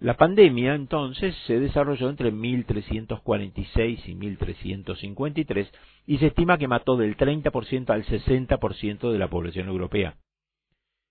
[0.00, 5.72] la pandemia entonces se desarrolló entre 1346 y 1353
[6.06, 10.16] y se estima que mató del 30% al 60% de la población europea.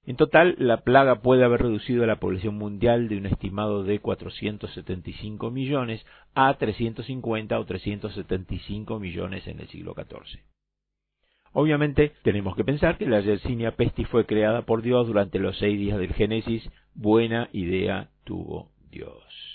[0.07, 5.49] En total, la plaga puede haber reducido la población mundial de un estimado de 475
[5.49, 10.41] millones a 350 o 375 millones en el siglo XIV.
[11.53, 15.79] Obviamente, tenemos que pensar que la Yersinia pestis fue creada por Dios durante los seis
[15.79, 16.69] días del Génesis.
[16.93, 19.54] Buena idea tuvo Dios.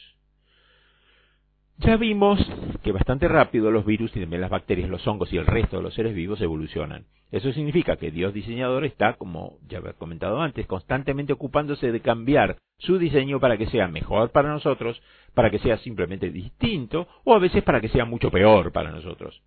[1.82, 2.38] Ya vimos
[2.82, 5.82] que bastante rápido los virus y también las bacterias, los hongos y el resto de
[5.82, 7.06] los seres vivos evolucionan.
[7.30, 12.58] Eso significa que Dios diseñador está, como ya he comentado antes, constantemente ocupándose de cambiar
[12.78, 15.00] su diseño para que sea mejor para nosotros,
[15.32, 19.40] para que sea simplemente distinto o a veces para que sea mucho peor para nosotros.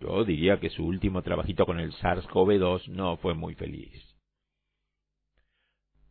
[0.00, 4.09] Yo diría que su último trabajito con el SARS-CoV-2 no fue muy feliz.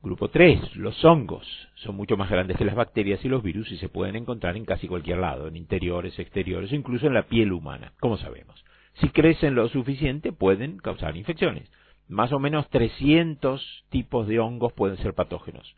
[0.01, 1.45] Grupo 3, los hongos.
[1.75, 4.63] Son mucho más grandes que las bacterias y los virus y se pueden encontrar en
[4.63, 8.63] casi cualquier lado, en interiores, exteriores, incluso en la piel humana, como sabemos.
[8.93, 11.69] Si crecen lo suficiente, pueden causar infecciones.
[12.07, 15.75] Más o menos 300 tipos de hongos pueden ser patógenos.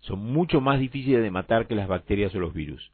[0.00, 2.90] Son mucho más difíciles de matar que las bacterias o los virus.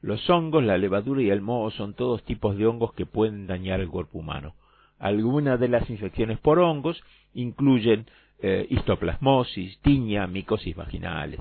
[0.00, 3.80] Los hongos, la levadura y el moho son todos tipos de hongos que pueden dañar
[3.80, 4.54] el cuerpo humano.
[4.98, 7.02] Algunas de las infecciones por hongos
[7.34, 8.06] incluyen
[8.46, 11.40] eh, histoplasmosis, tiña, micosis vaginales.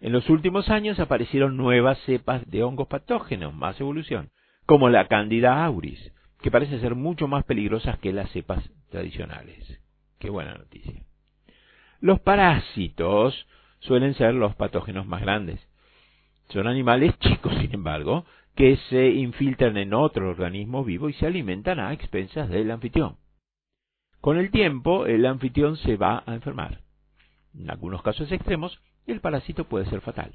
[0.00, 4.30] En los últimos años aparecieron nuevas cepas de hongos patógenos, más evolución,
[4.66, 9.80] como la Candida auris, que parecen ser mucho más peligrosas que las cepas tradicionales.
[10.20, 11.02] Qué buena noticia.
[12.00, 13.48] Los parásitos
[13.80, 15.58] suelen ser los patógenos más grandes.
[16.50, 21.80] Son animales chicos, sin embargo, que se infiltran en otro organismo vivo y se alimentan
[21.80, 23.16] a expensas del anfitrión.
[24.24, 26.80] Con el tiempo, el anfitrión se va a enfermar.
[27.54, 30.32] En algunos casos extremos, el parásito puede ser fatal.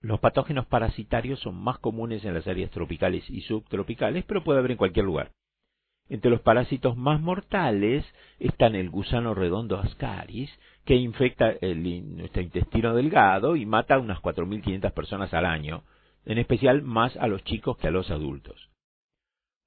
[0.00, 4.70] Los patógenos parasitarios son más comunes en las áreas tropicales y subtropicales, pero puede haber
[4.70, 5.32] en cualquier lugar.
[6.08, 8.06] Entre los parásitos más mortales
[8.38, 10.50] están el gusano redondo ascaris,
[10.86, 15.84] que infecta nuestro intestino delgado y mata a unas 4.500 personas al año,
[16.24, 18.70] en especial más a los chicos que a los adultos.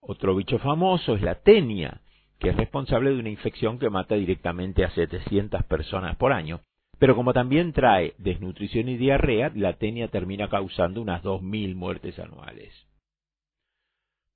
[0.02, 2.02] Otro bicho famoso es la tenia,
[2.40, 6.62] que es responsable de una infección que mata directamente a 700 personas por año,
[7.00, 12.74] pero como también trae desnutrición y diarrea, la tenia termina causando unas 2.000 muertes anuales.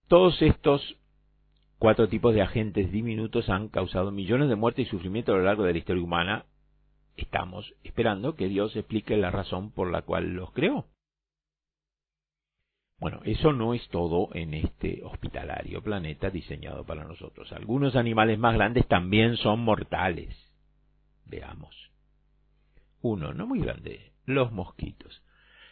[0.07, 0.97] Todos estos
[1.77, 5.63] cuatro tipos de agentes diminutos han causado millones de muertes y sufrimiento a lo largo
[5.63, 6.45] de la historia humana.
[7.15, 10.85] Estamos esperando que Dios explique la razón por la cual los creó.
[12.99, 17.51] Bueno, eso no es todo en este hospitalario planeta diseñado para nosotros.
[17.53, 20.35] Algunos animales más grandes también son mortales.
[21.25, 21.91] Veamos.
[23.01, 25.23] Uno, no muy grande, los mosquitos.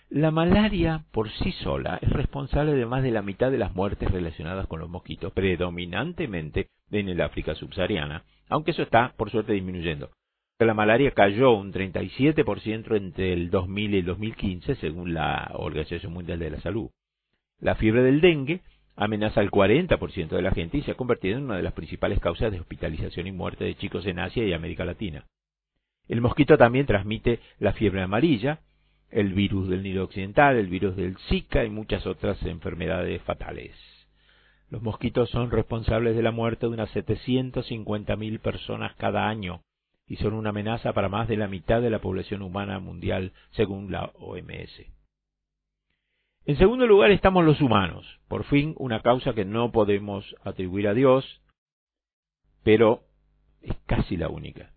[0.10, 4.10] La malaria por sí sola es responsable de más de la mitad de las muertes
[4.10, 10.12] relacionadas con los mosquitos, predominantemente en el África subsahariana, aunque eso está, por suerte, disminuyendo.
[10.60, 16.40] La malaria cayó un 37% entre el 2000 y el 2015, según la Organización Mundial
[16.40, 16.90] de la Salud.
[17.60, 18.62] La fiebre del dengue
[18.96, 22.20] amenaza al 40% de la gente y se ha convertido en una de las principales
[22.20, 25.26] causas de hospitalización y muerte de chicos en Asia y América Latina.
[26.08, 28.60] El mosquito también transmite la fiebre amarilla,
[29.10, 33.76] el virus del Nilo Occidental, el virus del Zika y muchas otras enfermedades fatales.
[34.70, 39.62] Los mosquitos son responsables de la muerte de unas 750.000 personas cada año
[40.08, 43.92] y son una amenaza para más de la mitad de la población humana mundial, según
[43.92, 44.97] la OMS.
[46.48, 50.94] En segundo lugar estamos los humanos, por fin una causa que no podemos atribuir a
[50.94, 51.42] Dios,
[52.64, 53.02] pero
[53.62, 54.72] es casi la única.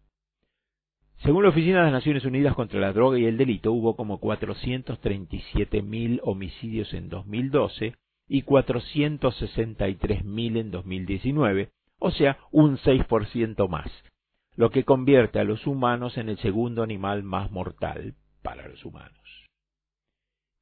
[1.19, 4.21] Según la Oficina de las Naciones Unidas contra la Droga y el Delito, hubo como
[4.21, 7.95] 437.000 homicidios en 2012
[8.27, 13.89] y 463.000 en 2019, o sea, un 6% más,
[14.57, 19.30] lo que convierte a los humanos en el segundo animal más mortal para los humanos.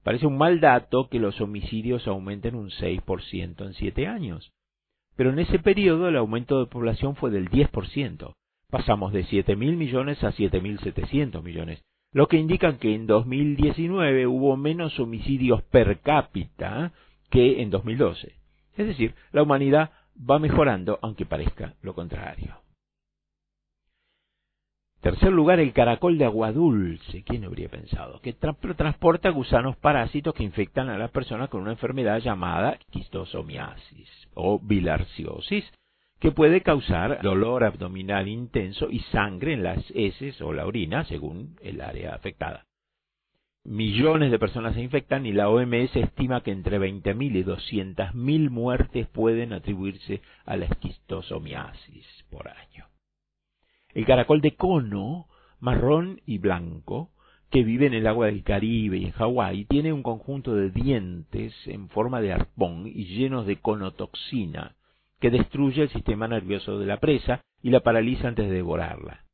[0.09, 4.55] Parece un mal dato que los homicidios aumenten un 6% en siete años,
[5.17, 8.33] pero en ese periodo el aumento de población fue del 10%,
[8.71, 14.99] pasamos de 7.000 millones a 7.700 millones, lo que indica que en 2019 hubo menos
[14.99, 16.95] homicidios per cápita
[17.29, 18.33] que en 2012.
[18.79, 22.57] Es decir, la humanidad va mejorando aunque parezca lo contrario.
[25.01, 27.23] Tercer lugar, el caracol de agua dulce.
[27.23, 28.21] ¿Quién habría pensado?
[28.21, 34.59] Que transporta gusanos parásitos que infectan a las personas con una enfermedad llamada quistosomiasis o
[34.59, 35.65] bilarciosis,
[36.19, 41.57] que puede causar dolor abdominal intenso y sangre en las heces o la orina, según
[41.63, 42.65] el área afectada.
[43.65, 49.07] Millones de personas se infectan y la OMS estima que entre 20.000 y 200.000 muertes
[49.09, 52.88] pueden atribuirse a la esquistosomiasis por año.
[53.95, 55.27] El caracol de cono,
[55.61, 57.11] marrón y blanco,
[57.51, 61.55] que vive en el agua del Caribe y en Hawái, tiene un conjunto de dientes
[61.67, 64.77] en forma de arpón y llenos de conotoxina,
[65.19, 69.25] que destruye el sistema nervioso de la presa y la paraliza antes de devorarla.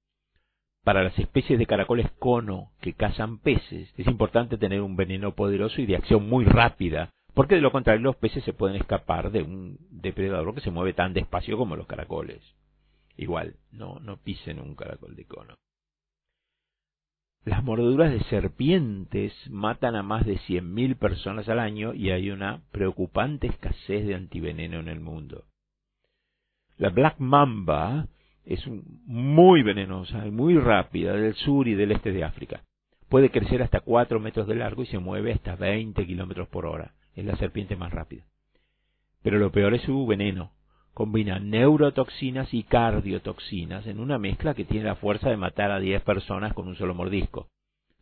[0.85, 5.81] Para las especies de caracoles cono que cazan peces, es importante tener un veneno poderoso
[5.81, 9.43] y de acción muy rápida, porque de lo contrario los peces se pueden escapar de
[9.43, 12.41] un depredador que se mueve tan despacio como los caracoles.
[13.17, 15.55] Igual, no, no pisen un caracol de cono.
[17.45, 22.63] Las mordeduras de serpientes matan a más de 100.000 personas al año y hay una
[22.73, 25.45] preocupante escasez de antiveneno en el mundo.
[26.79, 28.09] La Black Mamba
[28.47, 28.67] es
[29.07, 32.63] muy venenosa y muy rápida del sur y del este de África.
[33.11, 36.95] Puede crecer hasta 4 metros de largo y se mueve hasta 20 kilómetros por hora.
[37.15, 38.25] Es la serpiente más rápida.
[39.23, 40.53] Pero lo peor es su veneno.
[40.95, 46.03] Combina neurotoxinas y cardiotoxinas en una mezcla que tiene la fuerza de matar a 10
[46.03, 47.49] personas con un solo mordisco.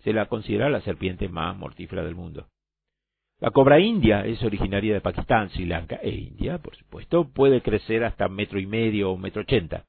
[0.04, 2.48] Se la considera la serpiente más mortífera del mundo.
[3.40, 8.04] La cobra india es originaria de Pakistán, Sri Lanka e India, por supuesto, puede crecer
[8.04, 9.86] hasta metro y medio o metro ochenta.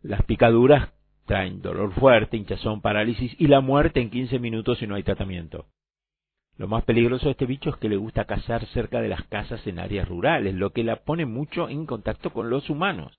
[0.00, 0.92] Las picaduras
[1.26, 5.66] traen dolor fuerte, hinchazón, parálisis y la muerte en 15 minutos si no hay tratamiento.
[6.62, 9.66] Lo más peligroso de este bicho es que le gusta cazar cerca de las casas
[9.66, 13.18] en áreas rurales, lo que la pone mucho en contacto con los humanos.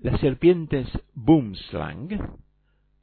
[0.00, 2.38] Las serpientes boomslang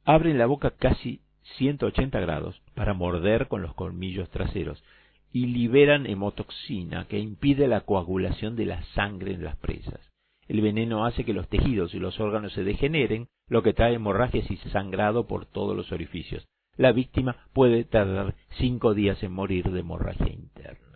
[0.06, 1.20] abren la boca casi
[1.58, 4.82] 180 grados para morder con los colmillos traseros
[5.30, 10.00] y liberan hemotoxina que impide la coagulación de la sangre en las presas.
[10.48, 14.50] El veneno hace que los tejidos y los órganos se degeneren, lo que trae hemorragias
[14.50, 16.48] y sangrado por todos los orificios.
[16.76, 20.86] La víctima puede tardar cinco días en morir de hemorragia interna.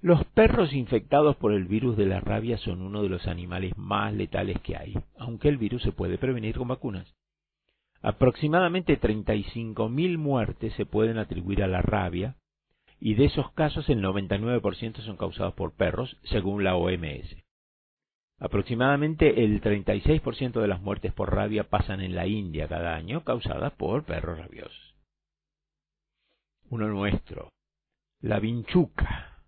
[0.00, 4.12] Los perros infectados por el virus de la rabia son uno de los animales más
[4.12, 7.14] letales que hay, aunque el virus se puede prevenir con vacunas.
[8.00, 12.34] Aproximadamente 35.000 muertes se pueden atribuir a la rabia,
[12.98, 17.41] y de esos casos el 99% son causados por perros, según la OMS.
[18.42, 23.72] Aproximadamente el 36% de las muertes por rabia pasan en la India cada año, causadas
[23.74, 24.96] por perros rabiosos.
[26.68, 27.50] Uno nuestro,
[28.20, 29.38] la vinchuca,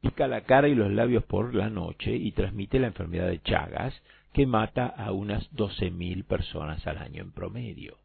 [0.00, 3.94] pica la cara y los labios por la noche y transmite la enfermedad de Chagas,
[4.32, 7.98] que mata a unas 12.000 personas al año en promedio.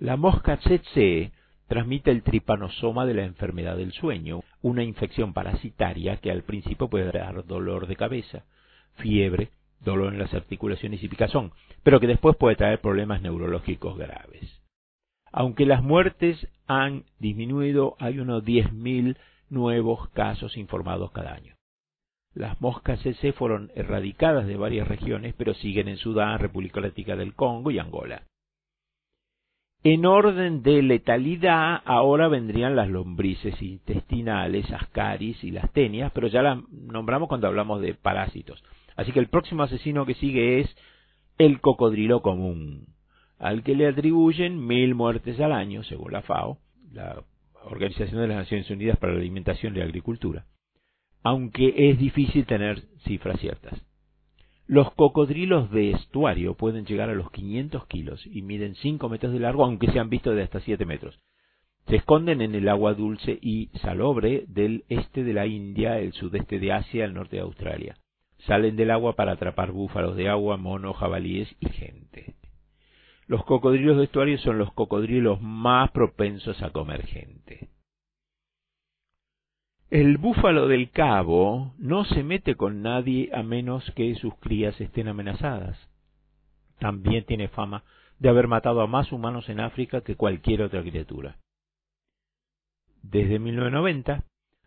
[0.00, 1.30] La mosca tsetse
[1.68, 7.12] transmite el tripanosoma de la enfermedad del sueño, una infección parasitaria que al principio puede
[7.12, 8.44] dar dolor de cabeza,
[8.96, 14.62] fiebre, dolor en las articulaciones y picazón, pero que después puede traer problemas neurológicos graves.
[15.32, 19.16] Aunque las muertes han disminuido, hay unos 10.000
[19.50, 21.54] nuevos casos informados cada año.
[22.34, 27.34] Las moscas CC fueron erradicadas de varias regiones, pero siguen en Sudán, República Democrática del
[27.34, 28.22] Congo y Angola.
[29.82, 36.42] En orden de letalidad, ahora vendrían las lombrices intestinales, ascaris y las tenias, pero ya
[36.42, 38.62] las nombramos cuando hablamos de parásitos.
[38.96, 40.76] Así que el próximo asesino que sigue es
[41.38, 42.86] el cocodrilo común,
[43.38, 46.58] al que le atribuyen mil muertes al año, según la FAO,
[46.92, 47.22] la
[47.64, 50.46] Organización de las Naciones Unidas para la Alimentación y la Agricultura,
[51.22, 53.82] aunque es difícil tener cifras ciertas.
[54.68, 59.40] Los cocodrilos de estuario pueden llegar a los 500 kilos y miden 5 metros de
[59.40, 61.20] largo, aunque se han visto de hasta 7 metros.
[61.86, 66.58] Se esconden en el agua dulce y salobre del este de la India, el sudeste
[66.58, 67.96] de Asia, el norte de Australia.
[68.46, 72.36] Salen del agua para atrapar búfalos de agua, monos, jabalíes y gente.
[73.26, 77.70] Los cocodrilos de estuario son los cocodrilos más propensos a comer gente.
[79.90, 85.08] El búfalo del cabo no se mete con nadie a menos que sus crías estén
[85.08, 85.78] amenazadas.
[86.78, 87.84] También tiene fama
[88.18, 91.38] de haber matado a más humanos en África que cualquier otra criatura.
[93.02, 94.24] Desde 1990,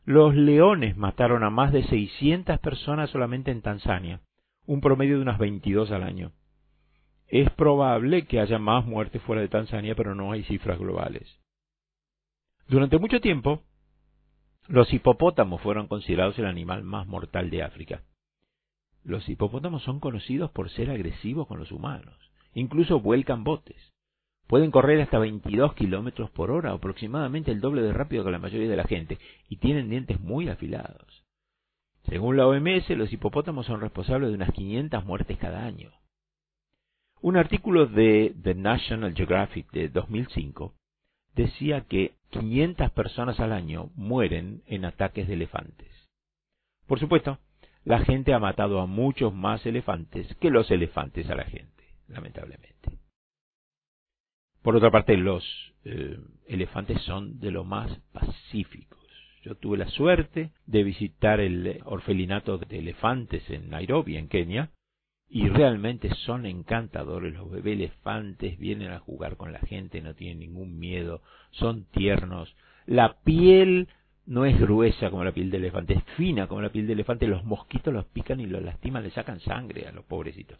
[0.09, 4.21] los leones mataron a más de 600 personas solamente en Tanzania,
[4.65, 6.31] un promedio de unas 22 al año.
[7.27, 11.39] Es probable que haya más muertes fuera de Tanzania, pero no hay cifras globales.
[12.67, 13.61] Durante mucho tiempo,
[14.67, 18.01] los hipopótamos fueron considerados el animal más mortal de África.
[19.03, 22.17] Los hipopótamos son conocidos por ser agresivos con los humanos.
[22.55, 23.93] Incluso vuelcan botes.
[24.49, 28.67] Pueden correr hasta 22 kilómetros por hora, aproximadamente el doble de rápido que la mayoría
[28.67, 31.23] de la gente, y tienen dientes muy afilados.
[32.07, 35.91] Según la OMS, los hipopótamos son responsables de unas 500 muertes cada año.
[37.21, 40.73] Un artículo de The National Geographic de 2005
[41.35, 46.09] decía que 500 personas al año mueren en ataques de elefantes.
[46.87, 47.37] Por supuesto,
[47.83, 52.68] la gente ha matado a muchos más elefantes que los elefantes a la gente, lamentablemente.
[54.61, 55.43] Por otra parte, los
[55.85, 58.99] eh, elefantes son de lo más pacíficos.
[59.43, 64.69] Yo tuve la suerte de visitar el orfelinato de elefantes en Nairobi, en Kenia,
[65.29, 67.33] y realmente son encantadores.
[67.33, 72.53] Los bebés elefantes vienen a jugar con la gente, no tienen ningún miedo, son tiernos.
[72.85, 73.87] La piel
[74.25, 77.27] no es gruesa como la piel de elefante, es fina como la piel de elefante.
[77.27, 80.59] Los mosquitos los pican y los lastiman, le sacan sangre a los pobrecitos.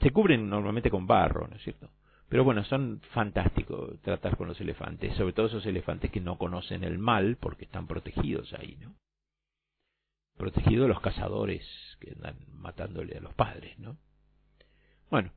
[0.00, 1.88] Se cubren normalmente con barro, ¿no es cierto?
[2.32, 6.82] Pero bueno, son fantásticos tratar con los elefantes, sobre todo esos elefantes que no conocen
[6.82, 8.94] el mal porque están protegidos ahí, ¿no?
[10.38, 11.62] Protegidos los cazadores
[12.00, 13.98] que andan matándole a los padres, ¿no?
[15.10, 15.30] Bueno,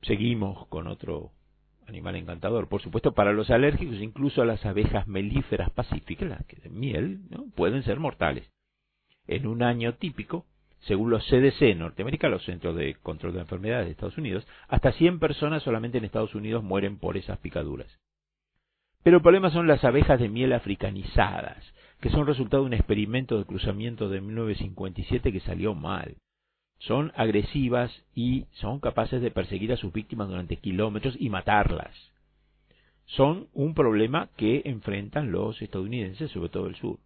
[0.00, 1.32] seguimos con otro
[1.86, 2.66] animal encantador.
[2.66, 7.50] Por supuesto, para los alérgicos, incluso las abejas melíferas pacíficas, las que de miel, ¿no?
[7.50, 8.50] pueden ser mortales.
[9.26, 10.46] En un año típico,
[10.86, 15.18] según los CDC Norteamérica, los Centros de Control de Enfermedades de Estados Unidos, hasta 100
[15.18, 17.98] personas solamente en Estados Unidos mueren por esas picaduras.
[19.02, 21.64] Pero el problema son las abejas de miel africanizadas,
[22.00, 26.16] que son resultado de un experimento de cruzamiento de 1957 que salió mal.
[26.78, 31.94] Son agresivas y son capaces de perseguir a sus víctimas durante kilómetros y matarlas.
[33.06, 36.98] son un problema que enfrentan los estadounidenses, sobre todo el sur.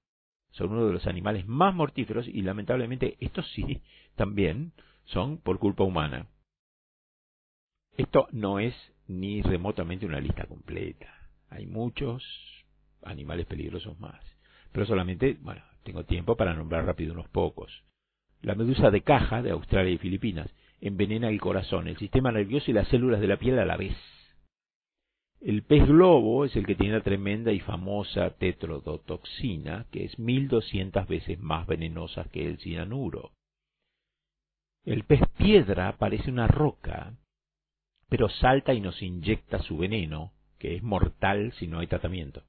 [0.52, 3.82] Son uno de los animales más mortíferos y lamentablemente estos sí
[4.16, 4.72] también
[5.04, 6.26] son por culpa humana.
[7.96, 8.74] Esto no es
[9.08, 11.08] ni remotamente una lista completa.
[11.50, 12.24] Hay muchos
[13.02, 14.20] animales peligrosos más.
[14.72, 17.84] Pero solamente, bueno, tengo tiempo para nombrar rápido unos pocos.
[18.42, 20.48] La medusa de caja de Australia y Filipinas
[20.80, 23.96] envenena el corazón, el sistema nervioso y las células de la piel a la vez.
[25.40, 31.08] El pez globo es el que tiene la tremenda y famosa tetrodotoxina, que es 1200
[31.08, 33.32] veces más venenosa que el cianuro.
[34.84, 37.14] El pez piedra parece una roca,
[38.10, 42.42] pero salta y nos inyecta su veneno, que es mortal si no hay tratamiento.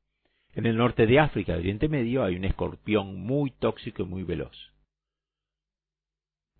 [0.54, 4.24] En el norte de África, de Oriente Medio, hay un escorpión muy tóxico y muy
[4.24, 4.74] veloz.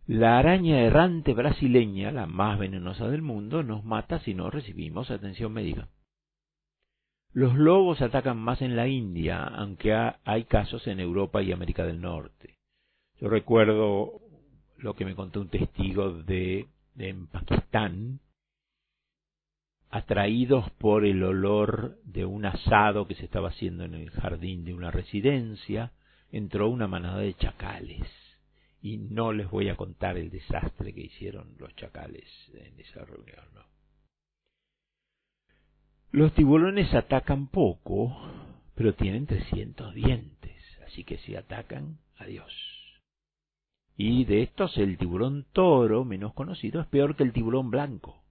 [0.08, 5.52] La araña errante brasileña, la más venenosa del mundo, nos mata si no recibimos atención
[5.52, 5.90] médica.
[7.34, 12.02] Los lobos atacan más en la India, aunque hay casos en Europa y América del
[12.02, 12.58] Norte.
[13.22, 14.20] Yo recuerdo
[14.78, 18.20] lo que me contó un testigo de, de en Pakistán,
[19.90, 24.74] atraídos por el olor de un asado que se estaba haciendo en el jardín de
[24.74, 25.94] una residencia,
[26.34, 28.08] entró una manada de chacales.
[28.82, 33.46] Y no les voy a contar el desastre que hicieron los chacales en esa reunión.
[33.54, 33.71] ¿no?
[36.12, 38.18] Los tiburones atacan poco,
[38.76, 42.52] pero tienen 300 dientes, así que si atacan, adiós.
[43.96, 48.22] Y de estos el tiburón toro, menos conocido, es peor que el tiburón blanco.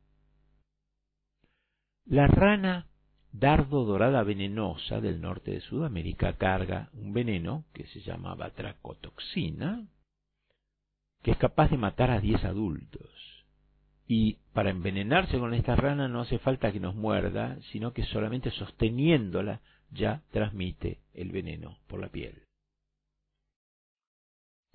[2.04, 2.86] La rana
[3.32, 9.86] dardo dorada venenosa del norte de Sudamérica carga un veneno que se llama batracotoxina,
[11.22, 13.19] que es capaz de matar a 10 adultos.
[14.12, 18.50] Y para envenenarse con esta rana no hace falta que nos muerda, sino que solamente
[18.50, 19.60] sosteniéndola
[19.92, 22.42] ya transmite el veneno por la piel.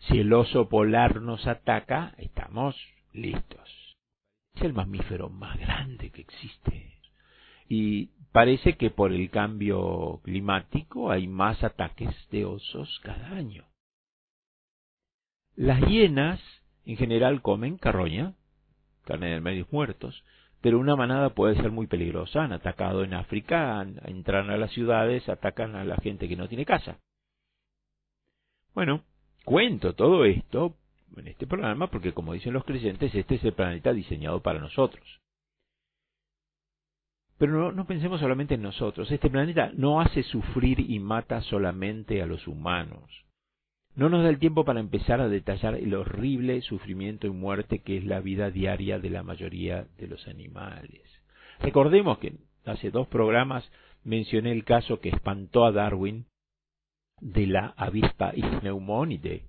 [0.07, 2.77] Si el oso polar nos ataca, estamos
[3.11, 3.97] listos.
[4.53, 6.93] Es el mamífero más grande que existe.
[7.67, 13.65] Y parece que por el cambio climático hay más ataques de osos cada año.
[15.57, 16.39] Las hienas
[16.85, 18.33] en general comen carroña,
[19.05, 20.23] carne de medios muertos,
[20.61, 22.43] pero una manada puede ser muy peligrosa.
[22.43, 26.65] Han atacado en África, entran a las ciudades, atacan a la gente que no tiene
[26.65, 26.97] casa.
[28.73, 29.03] Bueno,
[29.45, 30.75] cuento todo esto
[31.15, 35.21] en este programa porque, como dicen los creyentes, este es el planeta diseñado para nosotros.
[37.37, 39.11] Pero no, pensemos solamente en nosotros.
[39.11, 43.24] Este planeta no hace sufrir y mata solamente a los humanos.
[43.95, 47.97] No nos da el tiempo para empezar a detallar el horrible sufrimiento y muerte que
[47.97, 51.01] es la vida diaria de la mayoría de los animales.
[51.61, 52.33] Recordemos que
[52.65, 53.63] hace dos programas
[54.03, 56.25] mencioné el caso que espantó a Darwin
[57.21, 59.43] de la avispa Ichneumonidae,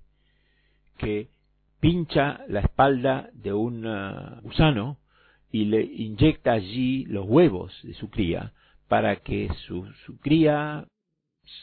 [0.97, 1.27] que
[1.81, 4.97] pincha la espalda de un uh, gusano
[5.51, 8.53] y le inyecta allí los huevos de su cría
[8.87, 9.85] para que su
[10.21, 10.87] cría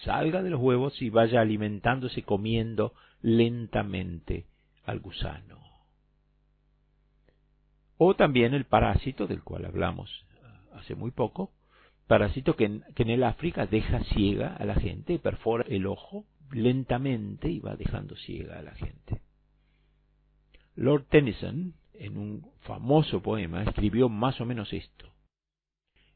[0.04, 4.46] salga de los huevos y vaya alimentándose comiendo lentamente
[4.84, 5.58] al gusano.
[7.96, 11.52] O también el parásito del cual hablamos ah, hace muy poco,
[12.06, 16.24] parásito que en, que en el África deja ciega a la gente, perfora el ojo
[16.50, 19.22] lentamente y va dejando ciega a la gente.
[20.76, 25.12] Lord Tennyson, en un famoso poema, escribió más o menos esto.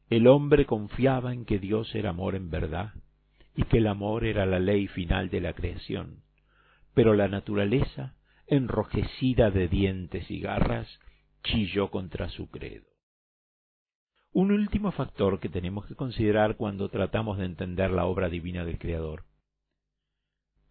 [0.09, 2.93] El hombre confiaba en que Dios era amor en verdad
[3.55, 6.23] y que el amor era la ley final de la creación.
[6.93, 8.15] Pero la naturaleza,
[8.47, 10.99] enrojecida de dientes y garras,
[11.43, 12.85] chilló contra su credo.
[14.31, 18.77] Un último factor que tenemos que considerar cuando tratamos de entender la obra divina del
[18.77, 19.23] Creador.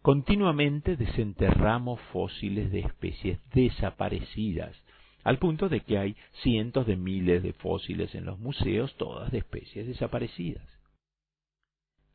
[0.01, 4.81] Continuamente desenterramos fósiles de especies desaparecidas,
[5.25, 9.39] al punto de que hay cientos de miles de fósiles en los museos, todas de
[9.39, 10.78] especies desaparecidas.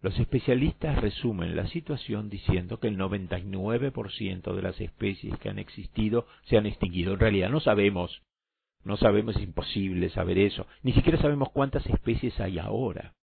[0.04, 6.26] Los especialistas resumen la situación diciendo que el 99% de las especies que han existido
[6.42, 7.14] se han extinguido.
[7.14, 8.20] En realidad no sabemos,
[8.84, 10.66] no sabemos, es imposible saber eso.
[10.82, 13.14] Ni siquiera sabemos cuántas especies hay ahora.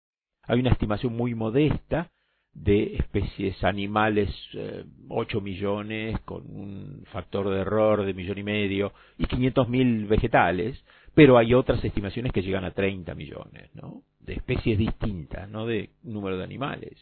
[0.42, 2.10] Hay una estimación muy modesta
[2.54, 8.92] de especies animales, eh, 8 millones, con un factor de error de millón y medio,
[9.20, 14.04] y 500 mil vegetales, pero hay otras estimaciones que llegan a 30 millones, ¿no?
[14.20, 16.98] De especies distintas, no de número de animales.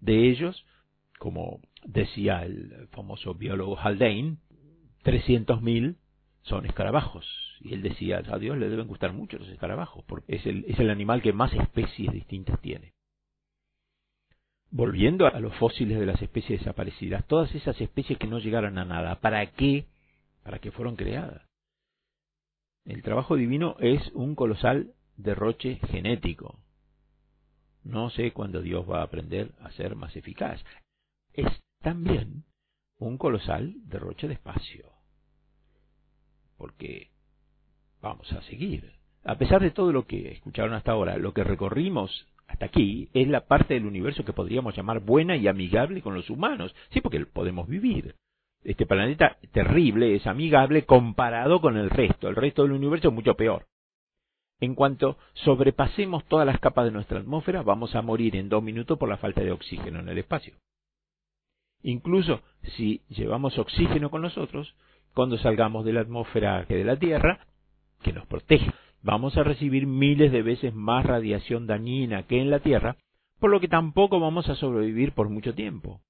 [0.00, 0.64] De ellos,
[1.18, 4.36] como decía el famoso biólogo Haldane,
[5.04, 5.96] 300.000
[6.42, 7.26] son escarabajos
[7.60, 10.78] Y él decía, a Dios le deben gustar mucho los escarabajos, porque es el, es
[10.78, 12.94] el animal que más especies distintas tiene.
[14.70, 18.84] Volviendo a los fósiles de las especies desaparecidas, todas esas especies que no llegaron a
[18.84, 19.86] nada, ¿para qué?
[20.42, 21.47] ¿Para qué fueron creadas?
[22.88, 26.58] El trabajo divino es un colosal derroche genético.
[27.84, 30.64] No sé cuándo Dios va a aprender a ser más eficaz.
[31.34, 31.48] Es
[31.82, 32.44] también
[32.98, 34.90] un colosal derroche de espacio.
[36.56, 37.10] Porque
[38.00, 38.94] vamos a seguir.
[39.22, 43.28] A pesar de todo lo que escucharon hasta ahora, lo que recorrimos hasta aquí es
[43.28, 46.74] la parte del universo que podríamos llamar buena y amigable con los humanos.
[46.88, 48.14] Sí, porque podemos vivir.
[48.64, 52.28] Este planeta terrible es amigable comparado con el resto.
[52.28, 53.66] El resto del universo es mucho peor.
[54.60, 58.98] En cuanto sobrepasemos todas las capas de nuestra atmósfera, vamos a morir en dos minutos
[58.98, 60.54] por la falta de oxígeno en el espacio.
[61.82, 62.42] Incluso
[62.76, 64.74] si llevamos oxígeno con nosotros,
[65.14, 67.46] cuando salgamos de la atmósfera que de la Tierra,
[68.02, 72.58] que nos protege, vamos a recibir miles de veces más radiación dañina que en la
[72.58, 72.96] Tierra,
[73.38, 76.00] por lo que tampoco vamos a sobrevivir por mucho tiempo.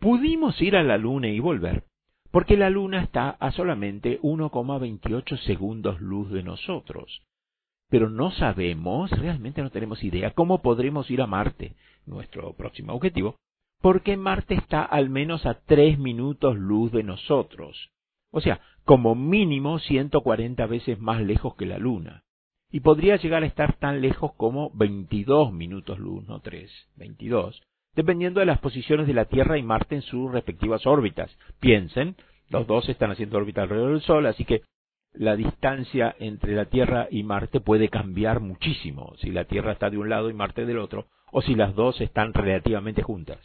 [0.00, 1.82] Pudimos ir a la Luna y volver,
[2.30, 7.22] porque la Luna está a solamente 1,28 segundos luz de nosotros.
[7.90, 11.74] Pero no sabemos, realmente no tenemos idea, cómo podremos ir a Marte,
[12.06, 13.38] nuestro próximo objetivo,
[13.80, 17.90] porque Marte está al menos a 3 minutos luz de nosotros.
[18.30, 22.22] O sea, como mínimo 140 veces más lejos que la Luna.
[22.70, 27.62] Y podría llegar a estar tan lejos como 22 minutos luz, no 3, 22,
[27.98, 31.36] dependiendo de las posiciones de la Tierra y Marte en sus respectivas órbitas.
[31.58, 32.14] Piensen,
[32.48, 34.62] los dos están haciendo órbita alrededor del Sol, así que
[35.14, 39.98] la distancia entre la Tierra y Marte puede cambiar muchísimo si la Tierra está de
[39.98, 43.40] un lado y Marte del otro, o si las dos están relativamente juntas.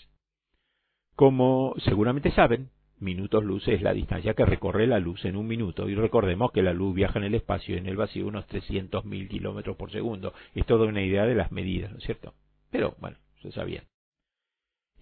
[1.15, 5.89] Como seguramente saben, minutos luz es la distancia que recorre la luz en un minuto.
[5.89, 9.29] Y recordemos que la luz viaja en el espacio y en el vacío unos 300.000
[9.29, 10.31] kilómetros por segundo.
[10.53, 12.35] Es toda una idea de las medidas, ¿no es cierto?
[12.69, 13.83] Pero, bueno, se sabía.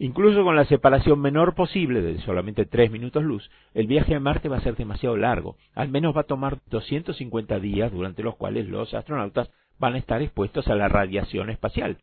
[0.04, 4.50] Incluso con la separación menor posible de solamente 3 minutos luz, el viaje a Marte
[4.50, 5.58] va a ser demasiado largo.
[5.76, 10.20] Al menos va a tomar 250 días durante los cuales los astronautas van a estar
[10.24, 11.98] expuestos a la radiación espacial.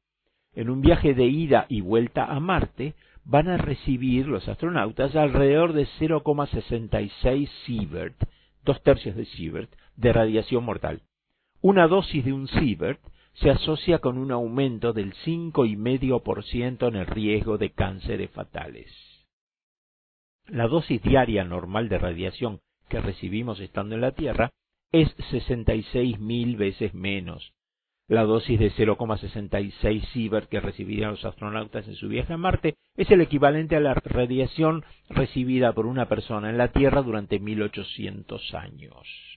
[0.54, 2.94] En un viaje de ida y vuelta a Marte,
[3.24, 8.14] van a recibir los astronautas alrededor de 0,66 sievert,
[8.64, 11.00] dos tercios de sievert, de radiación mortal.
[11.62, 13.00] Una dosis de un sievert
[13.40, 18.92] se asocia con un aumento del 5,5% en el riesgo de cánceres fatales.
[20.46, 24.50] La dosis diaria normal de radiación que recibimos estando en la Tierra
[24.92, 27.52] es 66.000 veces menos,
[28.08, 33.10] la dosis de 0,66 sievert que recibirían los astronautas en su viaje a Marte es
[33.10, 39.27] el equivalente a la radiación recibida por una persona en la Tierra durante 1800 años.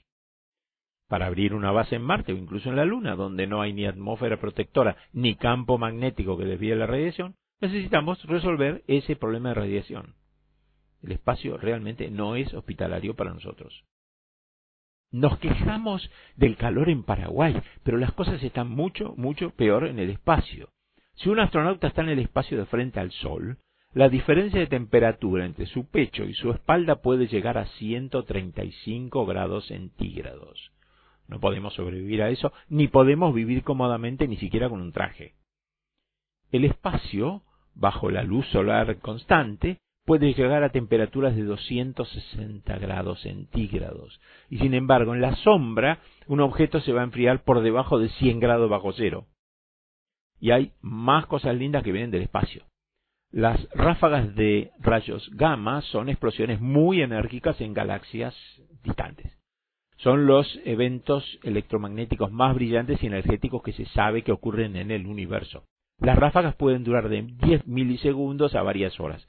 [1.11, 3.85] Para abrir una base en Marte o incluso en la Luna, donde no hay ni
[3.85, 10.15] atmósfera protectora ni campo magnético que desvíe la radiación, necesitamos resolver ese problema de radiación.
[11.03, 13.83] El espacio realmente no es hospitalario para nosotros.
[15.11, 20.11] Nos quejamos del calor en Paraguay, pero las cosas están mucho, mucho peor en el
[20.11, 20.69] espacio.
[21.15, 23.57] Si un astronauta está en el espacio de frente al Sol,
[23.91, 29.67] la diferencia de temperatura entre su pecho y su espalda puede llegar a 135 grados
[29.67, 30.71] centígrados.
[31.27, 35.33] No podemos sobrevivir a eso, ni podemos vivir cómodamente ni siquiera con un traje.
[36.51, 37.43] El espacio,
[37.73, 44.19] bajo la luz solar constante, puede llegar a temperaturas de 260 grados centígrados.
[44.49, 48.09] Y sin embargo, en la sombra, un objeto se va a enfriar por debajo de
[48.09, 49.27] 100 grados bajo cero.
[50.39, 52.65] Y hay más cosas lindas que vienen del espacio.
[53.31, 58.35] Las ráfagas de rayos gamma son explosiones muy enérgicas en galaxias
[58.83, 59.30] distantes.
[60.03, 65.05] Son los eventos electromagnéticos más brillantes y energéticos que se sabe que ocurren en el
[65.05, 65.63] universo.
[65.99, 69.27] Las ráfagas pueden durar de 10 milisegundos a varias horas.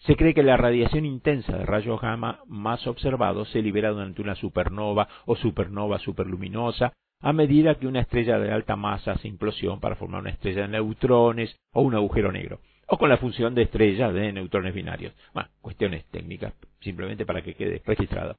[0.00, 4.34] Se cree que la radiación intensa de rayos gamma más observados se libera durante una
[4.34, 9.94] supernova o supernova superluminosa a medida que una estrella de alta masa hace implosión para
[9.94, 12.58] formar una estrella de neutrones o un agujero negro,
[12.88, 15.14] o con la función de estrella de neutrones binarios.
[15.34, 18.34] Bueno, cuestiones técnicas, simplemente para que quede registrado.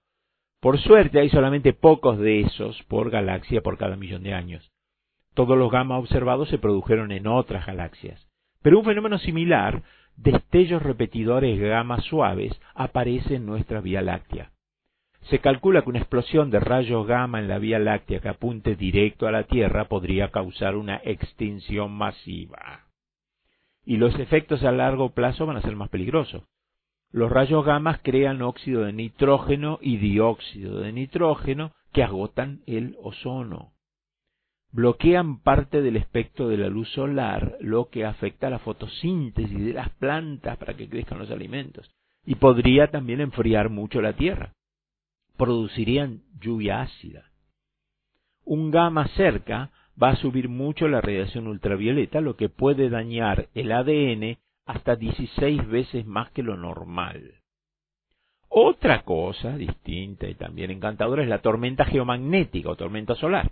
[0.61, 4.71] Por suerte hay solamente pocos de esos por galaxia por cada millón de años.
[5.33, 8.27] Todos los gamma observados se produjeron en otras galaxias.
[8.61, 9.81] Pero un fenómeno similar
[10.17, 14.51] destellos repetidores gamma suaves aparecen en nuestra Vía Láctea.
[15.23, 19.27] Se calcula que una explosión de rayos gamma en la Vía Láctea que apunte directo
[19.27, 22.85] a la Tierra podría causar una extinción masiva.
[23.83, 26.43] Y los efectos a largo plazo van a ser más peligrosos.
[27.11, 33.73] Los rayos gamma crean óxido de nitrógeno y dióxido de nitrógeno que agotan el ozono.
[34.71, 39.73] Bloquean parte del espectro de la luz solar, lo que afecta a la fotosíntesis de
[39.73, 41.91] las plantas para que crezcan los alimentos.
[42.25, 44.53] Y podría también enfriar mucho la tierra.
[45.35, 47.25] Producirían lluvia ácida.
[48.45, 53.73] Un gamma cerca va a subir mucho la radiación ultravioleta, lo que puede dañar el
[53.73, 54.37] ADN
[54.71, 57.35] hasta 16 veces más que lo normal.
[58.47, 63.51] Otra cosa distinta y también encantadora es la tormenta geomagnética o tormenta solar.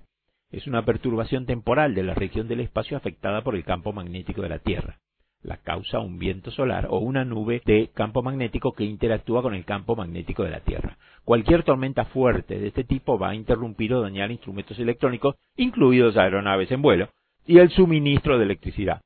[0.50, 4.50] Es una perturbación temporal de la región del espacio afectada por el campo magnético de
[4.50, 5.00] la Tierra.
[5.42, 9.66] La causa un viento solar o una nube de campo magnético que interactúa con el
[9.66, 10.98] campo magnético de la Tierra.
[11.26, 16.72] Cualquier tormenta fuerte de este tipo va a interrumpir o dañar instrumentos electrónicos, incluidos aeronaves
[16.72, 17.10] en vuelo,
[17.46, 19.02] y el suministro de electricidad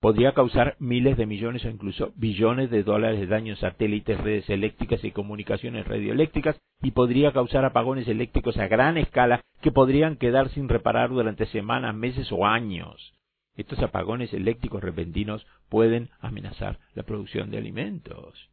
[0.00, 4.48] podría causar miles de millones o incluso billones de dólares de daño en satélites, redes
[4.48, 10.50] eléctricas y comunicaciones radioeléctricas y podría causar apagones eléctricos a gran escala que podrían quedar
[10.50, 13.14] sin reparar durante semanas, meses o años.
[13.56, 18.50] Estos apagones eléctricos repentinos pueden amenazar la producción de alimentos.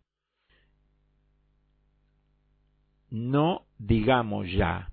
[3.11, 4.91] No digamos ya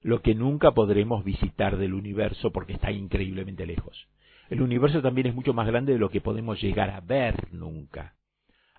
[0.00, 4.08] lo que nunca podremos visitar del universo porque está increíblemente lejos.
[4.50, 8.14] El universo también es mucho más grande de lo que podemos llegar a ver nunca.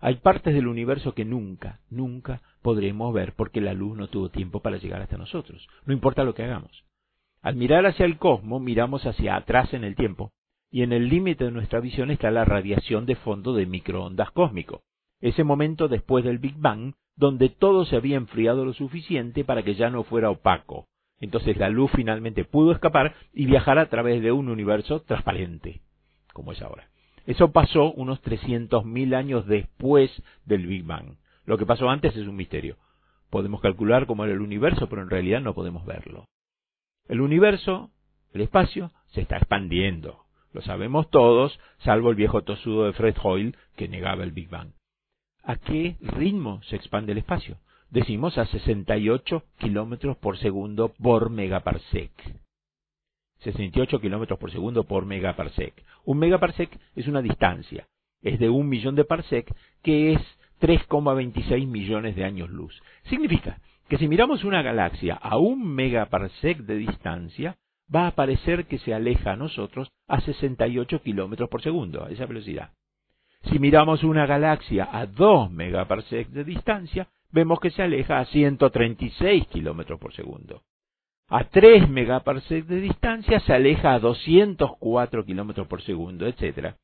[0.01, 4.61] Hay partes del universo que nunca, nunca podremos ver porque la luz no tuvo tiempo
[4.61, 6.85] para llegar hasta nosotros, no importa lo que hagamos.
[7.41, 10.31] Al mirar hacia el cosmos, miramos hacia atrás en el tiempo,
[10.71, 14.81] y en el límite de nuestra visión está la radiación de fondo de microondas cósmico,
[15.19, 19.75] ese momento después del Big Bang, donde todo se había enfriado lo suficiente para que
[19.75, 20.87] ya no fuera opaco,
[21.19, 25.81] entonces la luz finalmente pudo escapar y viajar a través de un universo transparente,
[26.33, 26.89] como es ahora.
[27.25, 30.09] Eso pasó unos 300.000 años después
[30.45, 31.17] del Big Bang.
[31.45, 32.77] Lo que pasó antes es un misterio.
[33.29, 36.25] Podemos calcular cómo era el universo, pero en realidad no podemos verlo.
[37.07, 37.91] El universo,
[38.33, 40.25] el espacio, se está expandiendo.
[40.53, 44.71] Lo sabemos todos, salvo el viejo tosudo de Fred Hoyle que negaba el Big Bang.
[45.43, 47.57] ¿A qué ritmo se expande el espacio?
[47.89, 52.11] Decimos a 68 kilómetros por segundo por megaparsec.
[53.39, 55.73] 68 kilómetros por segundo por megaparsec.
[56.05, 57.87] Un megaparsec es una distancia,
[58.21, 60.21] es de un millón de parsec, que es
[60.61, 62.81] 3,26 millones de años luz.
[63.03, 67.57] Significa que si miramos una galaxia a un megaparsec de distancia,
[67.93, 72.25] va a parecer que se aleja a nosotros a 68 kilómetros por segundo, a esa
[72.25, 72.71] velocidad.
[73.43, 79.47] Si miramos una galaxia a 2 megaparsecs de distancia, vemos que se aleja a 136
[79.47, 80.63] kilómetros por segundo.
[81.27, 86.75] A 3 megaparsecs de distancia se aleja a 204 kilómetros por segundo, etc.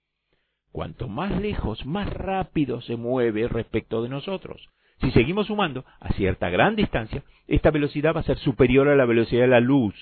[0.71, 4.69] Cuanto más lejos, más rápido se mueve respecto de nosotros.
[5.01, 9.05] Si seguimos sumando a cierta gran distancia, esta velocidad va a ser superior a la
[9.05, 9.95] velocidad de la luz.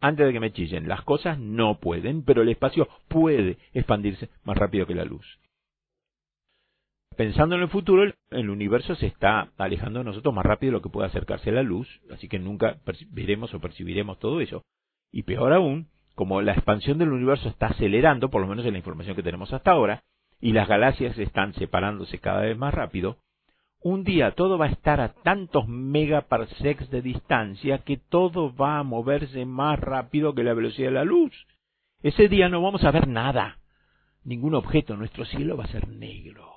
[0.00, 4.58] Antes de que me chillen, las cosas no pueden, pero el espacio puede expandirse más
[4.58, 5.26] rápido que la luz
[7.16, 10.82] pensando en el futuro, el universo se está alejando de nosotros más rápido de lo
[10.82, 12.76] que puede acercarse a la luz, así que nunca
[13.10, 14.64] veremos o percibiremos todo eso.
[15.10, 18.78] Y peor aún, como la expansión del universo está acelerando, por lo menos en la
[18.78, 20.02] información que tenemos hasta ahora,
[20.40, 23.16] y las galaxias están separándose cada vez más rápido,
[23.82, 28.82] un día todo va a estar a tantos megaparsecs de distancia que todo va a
[28.82, 31.32] moverse más rápido que la velocidad de la luz.
[32.02, 33.58] Ese día no vamos a ver nada.
[34.24, 36.55] Ningún objeto, nuestro cielo va a ser negro.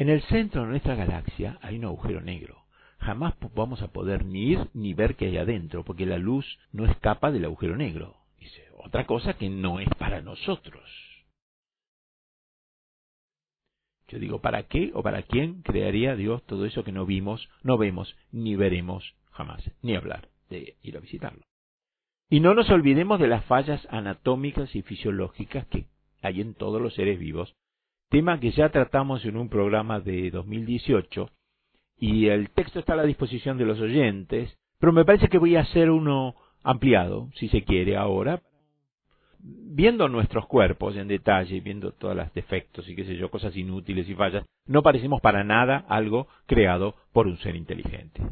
[0.00, 2.64] En el centro de nuestra galaxia hay un agujero negro.
[3.00, 6.86] Jamás vamos a poder ni ir ni ver qué hay adentro, porque la luz no
[6.86, 8.16] escapa del agujero negro.
[8.38, 10.82] Dice, otra cosa que no es para nosotros.
[14.08, 17.76] Yo digo, ¿para qué o para quién crearía Dios todo eso que no vimos, no
[17.76, 21.42] vemos, ni veremos jamás, ni hablar de ir a visitarlo?
[22.30, 25.88] Y no nos olvidemos de las fallas anatómicas y fisiológicas que
[26.22, 27.54] hay en todos los seres vivos
[28.10, 31.30] tema que ya tratamos en un programa de 2018
[31.96, 35.56] y el texto está a la disposición de los oyentes, pero me parece que voy
[35.56, 36.34] a hacer uno
[36.64, 38.42] ampliado, si se quiere, ahora,
[39.38, 44.08] viendo nuestros cuerpos en detalle, viendo todos los defectos y qué sé yo, cosas inútiles
[44.08, 48.22] y fallas, no parecemos para nada algo creado por un ser inteligente.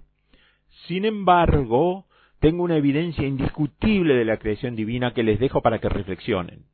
[0.86, 2.06] Sin embargo,
[2.40, 6.64] tengo una evidencia indiscutible de la creación divina que les dejo para que reflexionen.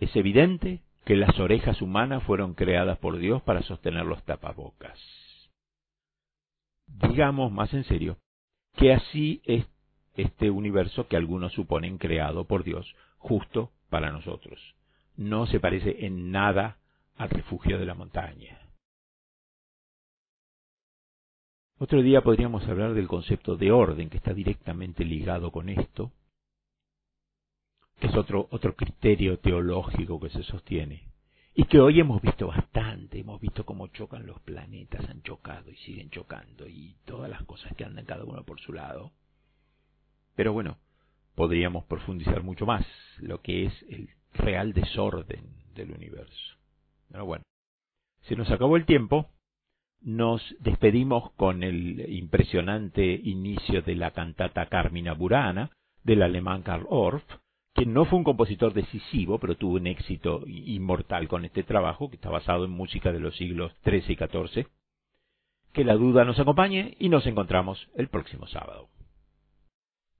[0.00, 4.98] Es evidente que las orejas humanas fueron creadas por Dios para sostener los tapabocas.
[6.88, 8.18] Digamos más en serio,
[8.76, 9.64] que así es
[10.16, 14.60] este universo que algunos suponen creado por Dios justo para nosotros.
[15.16, 16.78] No se parece en nada
[17.16, 18.58] al refugio de la montaña.
[21.78, 26.10] Otro día podríamos hablar del concepto de orden que está directamente ligado con esto,
[27.98, 31.04] que es otro, otro criterio teológico que se sostiene
[31.58, 35.76] y que hoy hemos visto bastante, hemos visto cómo chocan los planetas, han chocado y
[35.76, 39.10] siguen chocando y todas las cosas que andan cada uno por su lado.
[40.34, 40.76] Pero bueno,
[41.34, 42.86] podríamos profundizar mucho más
[43.16, 46.56] lo que es el real desorden del universo.
[47.10, 47.44] Pero bueno,
[48.22, 49.30] se nos acabó el tiempo,
[50.02, 55.70] nos despedimos con el impresionante inicio de la cantata Carmina Burana
[56.04, 57.24] del alemán Karl Orff,
[57.76, 62.16] que no fue un compositor decisivo, pero tuvo un éxito inmortal con este trabajo, que
[62.16, 64.66] está basado en música de los siglos XIII y XIV.
[65.74, 68.88] Que la duda nos acompañe y nos encontramos el próximo sábado.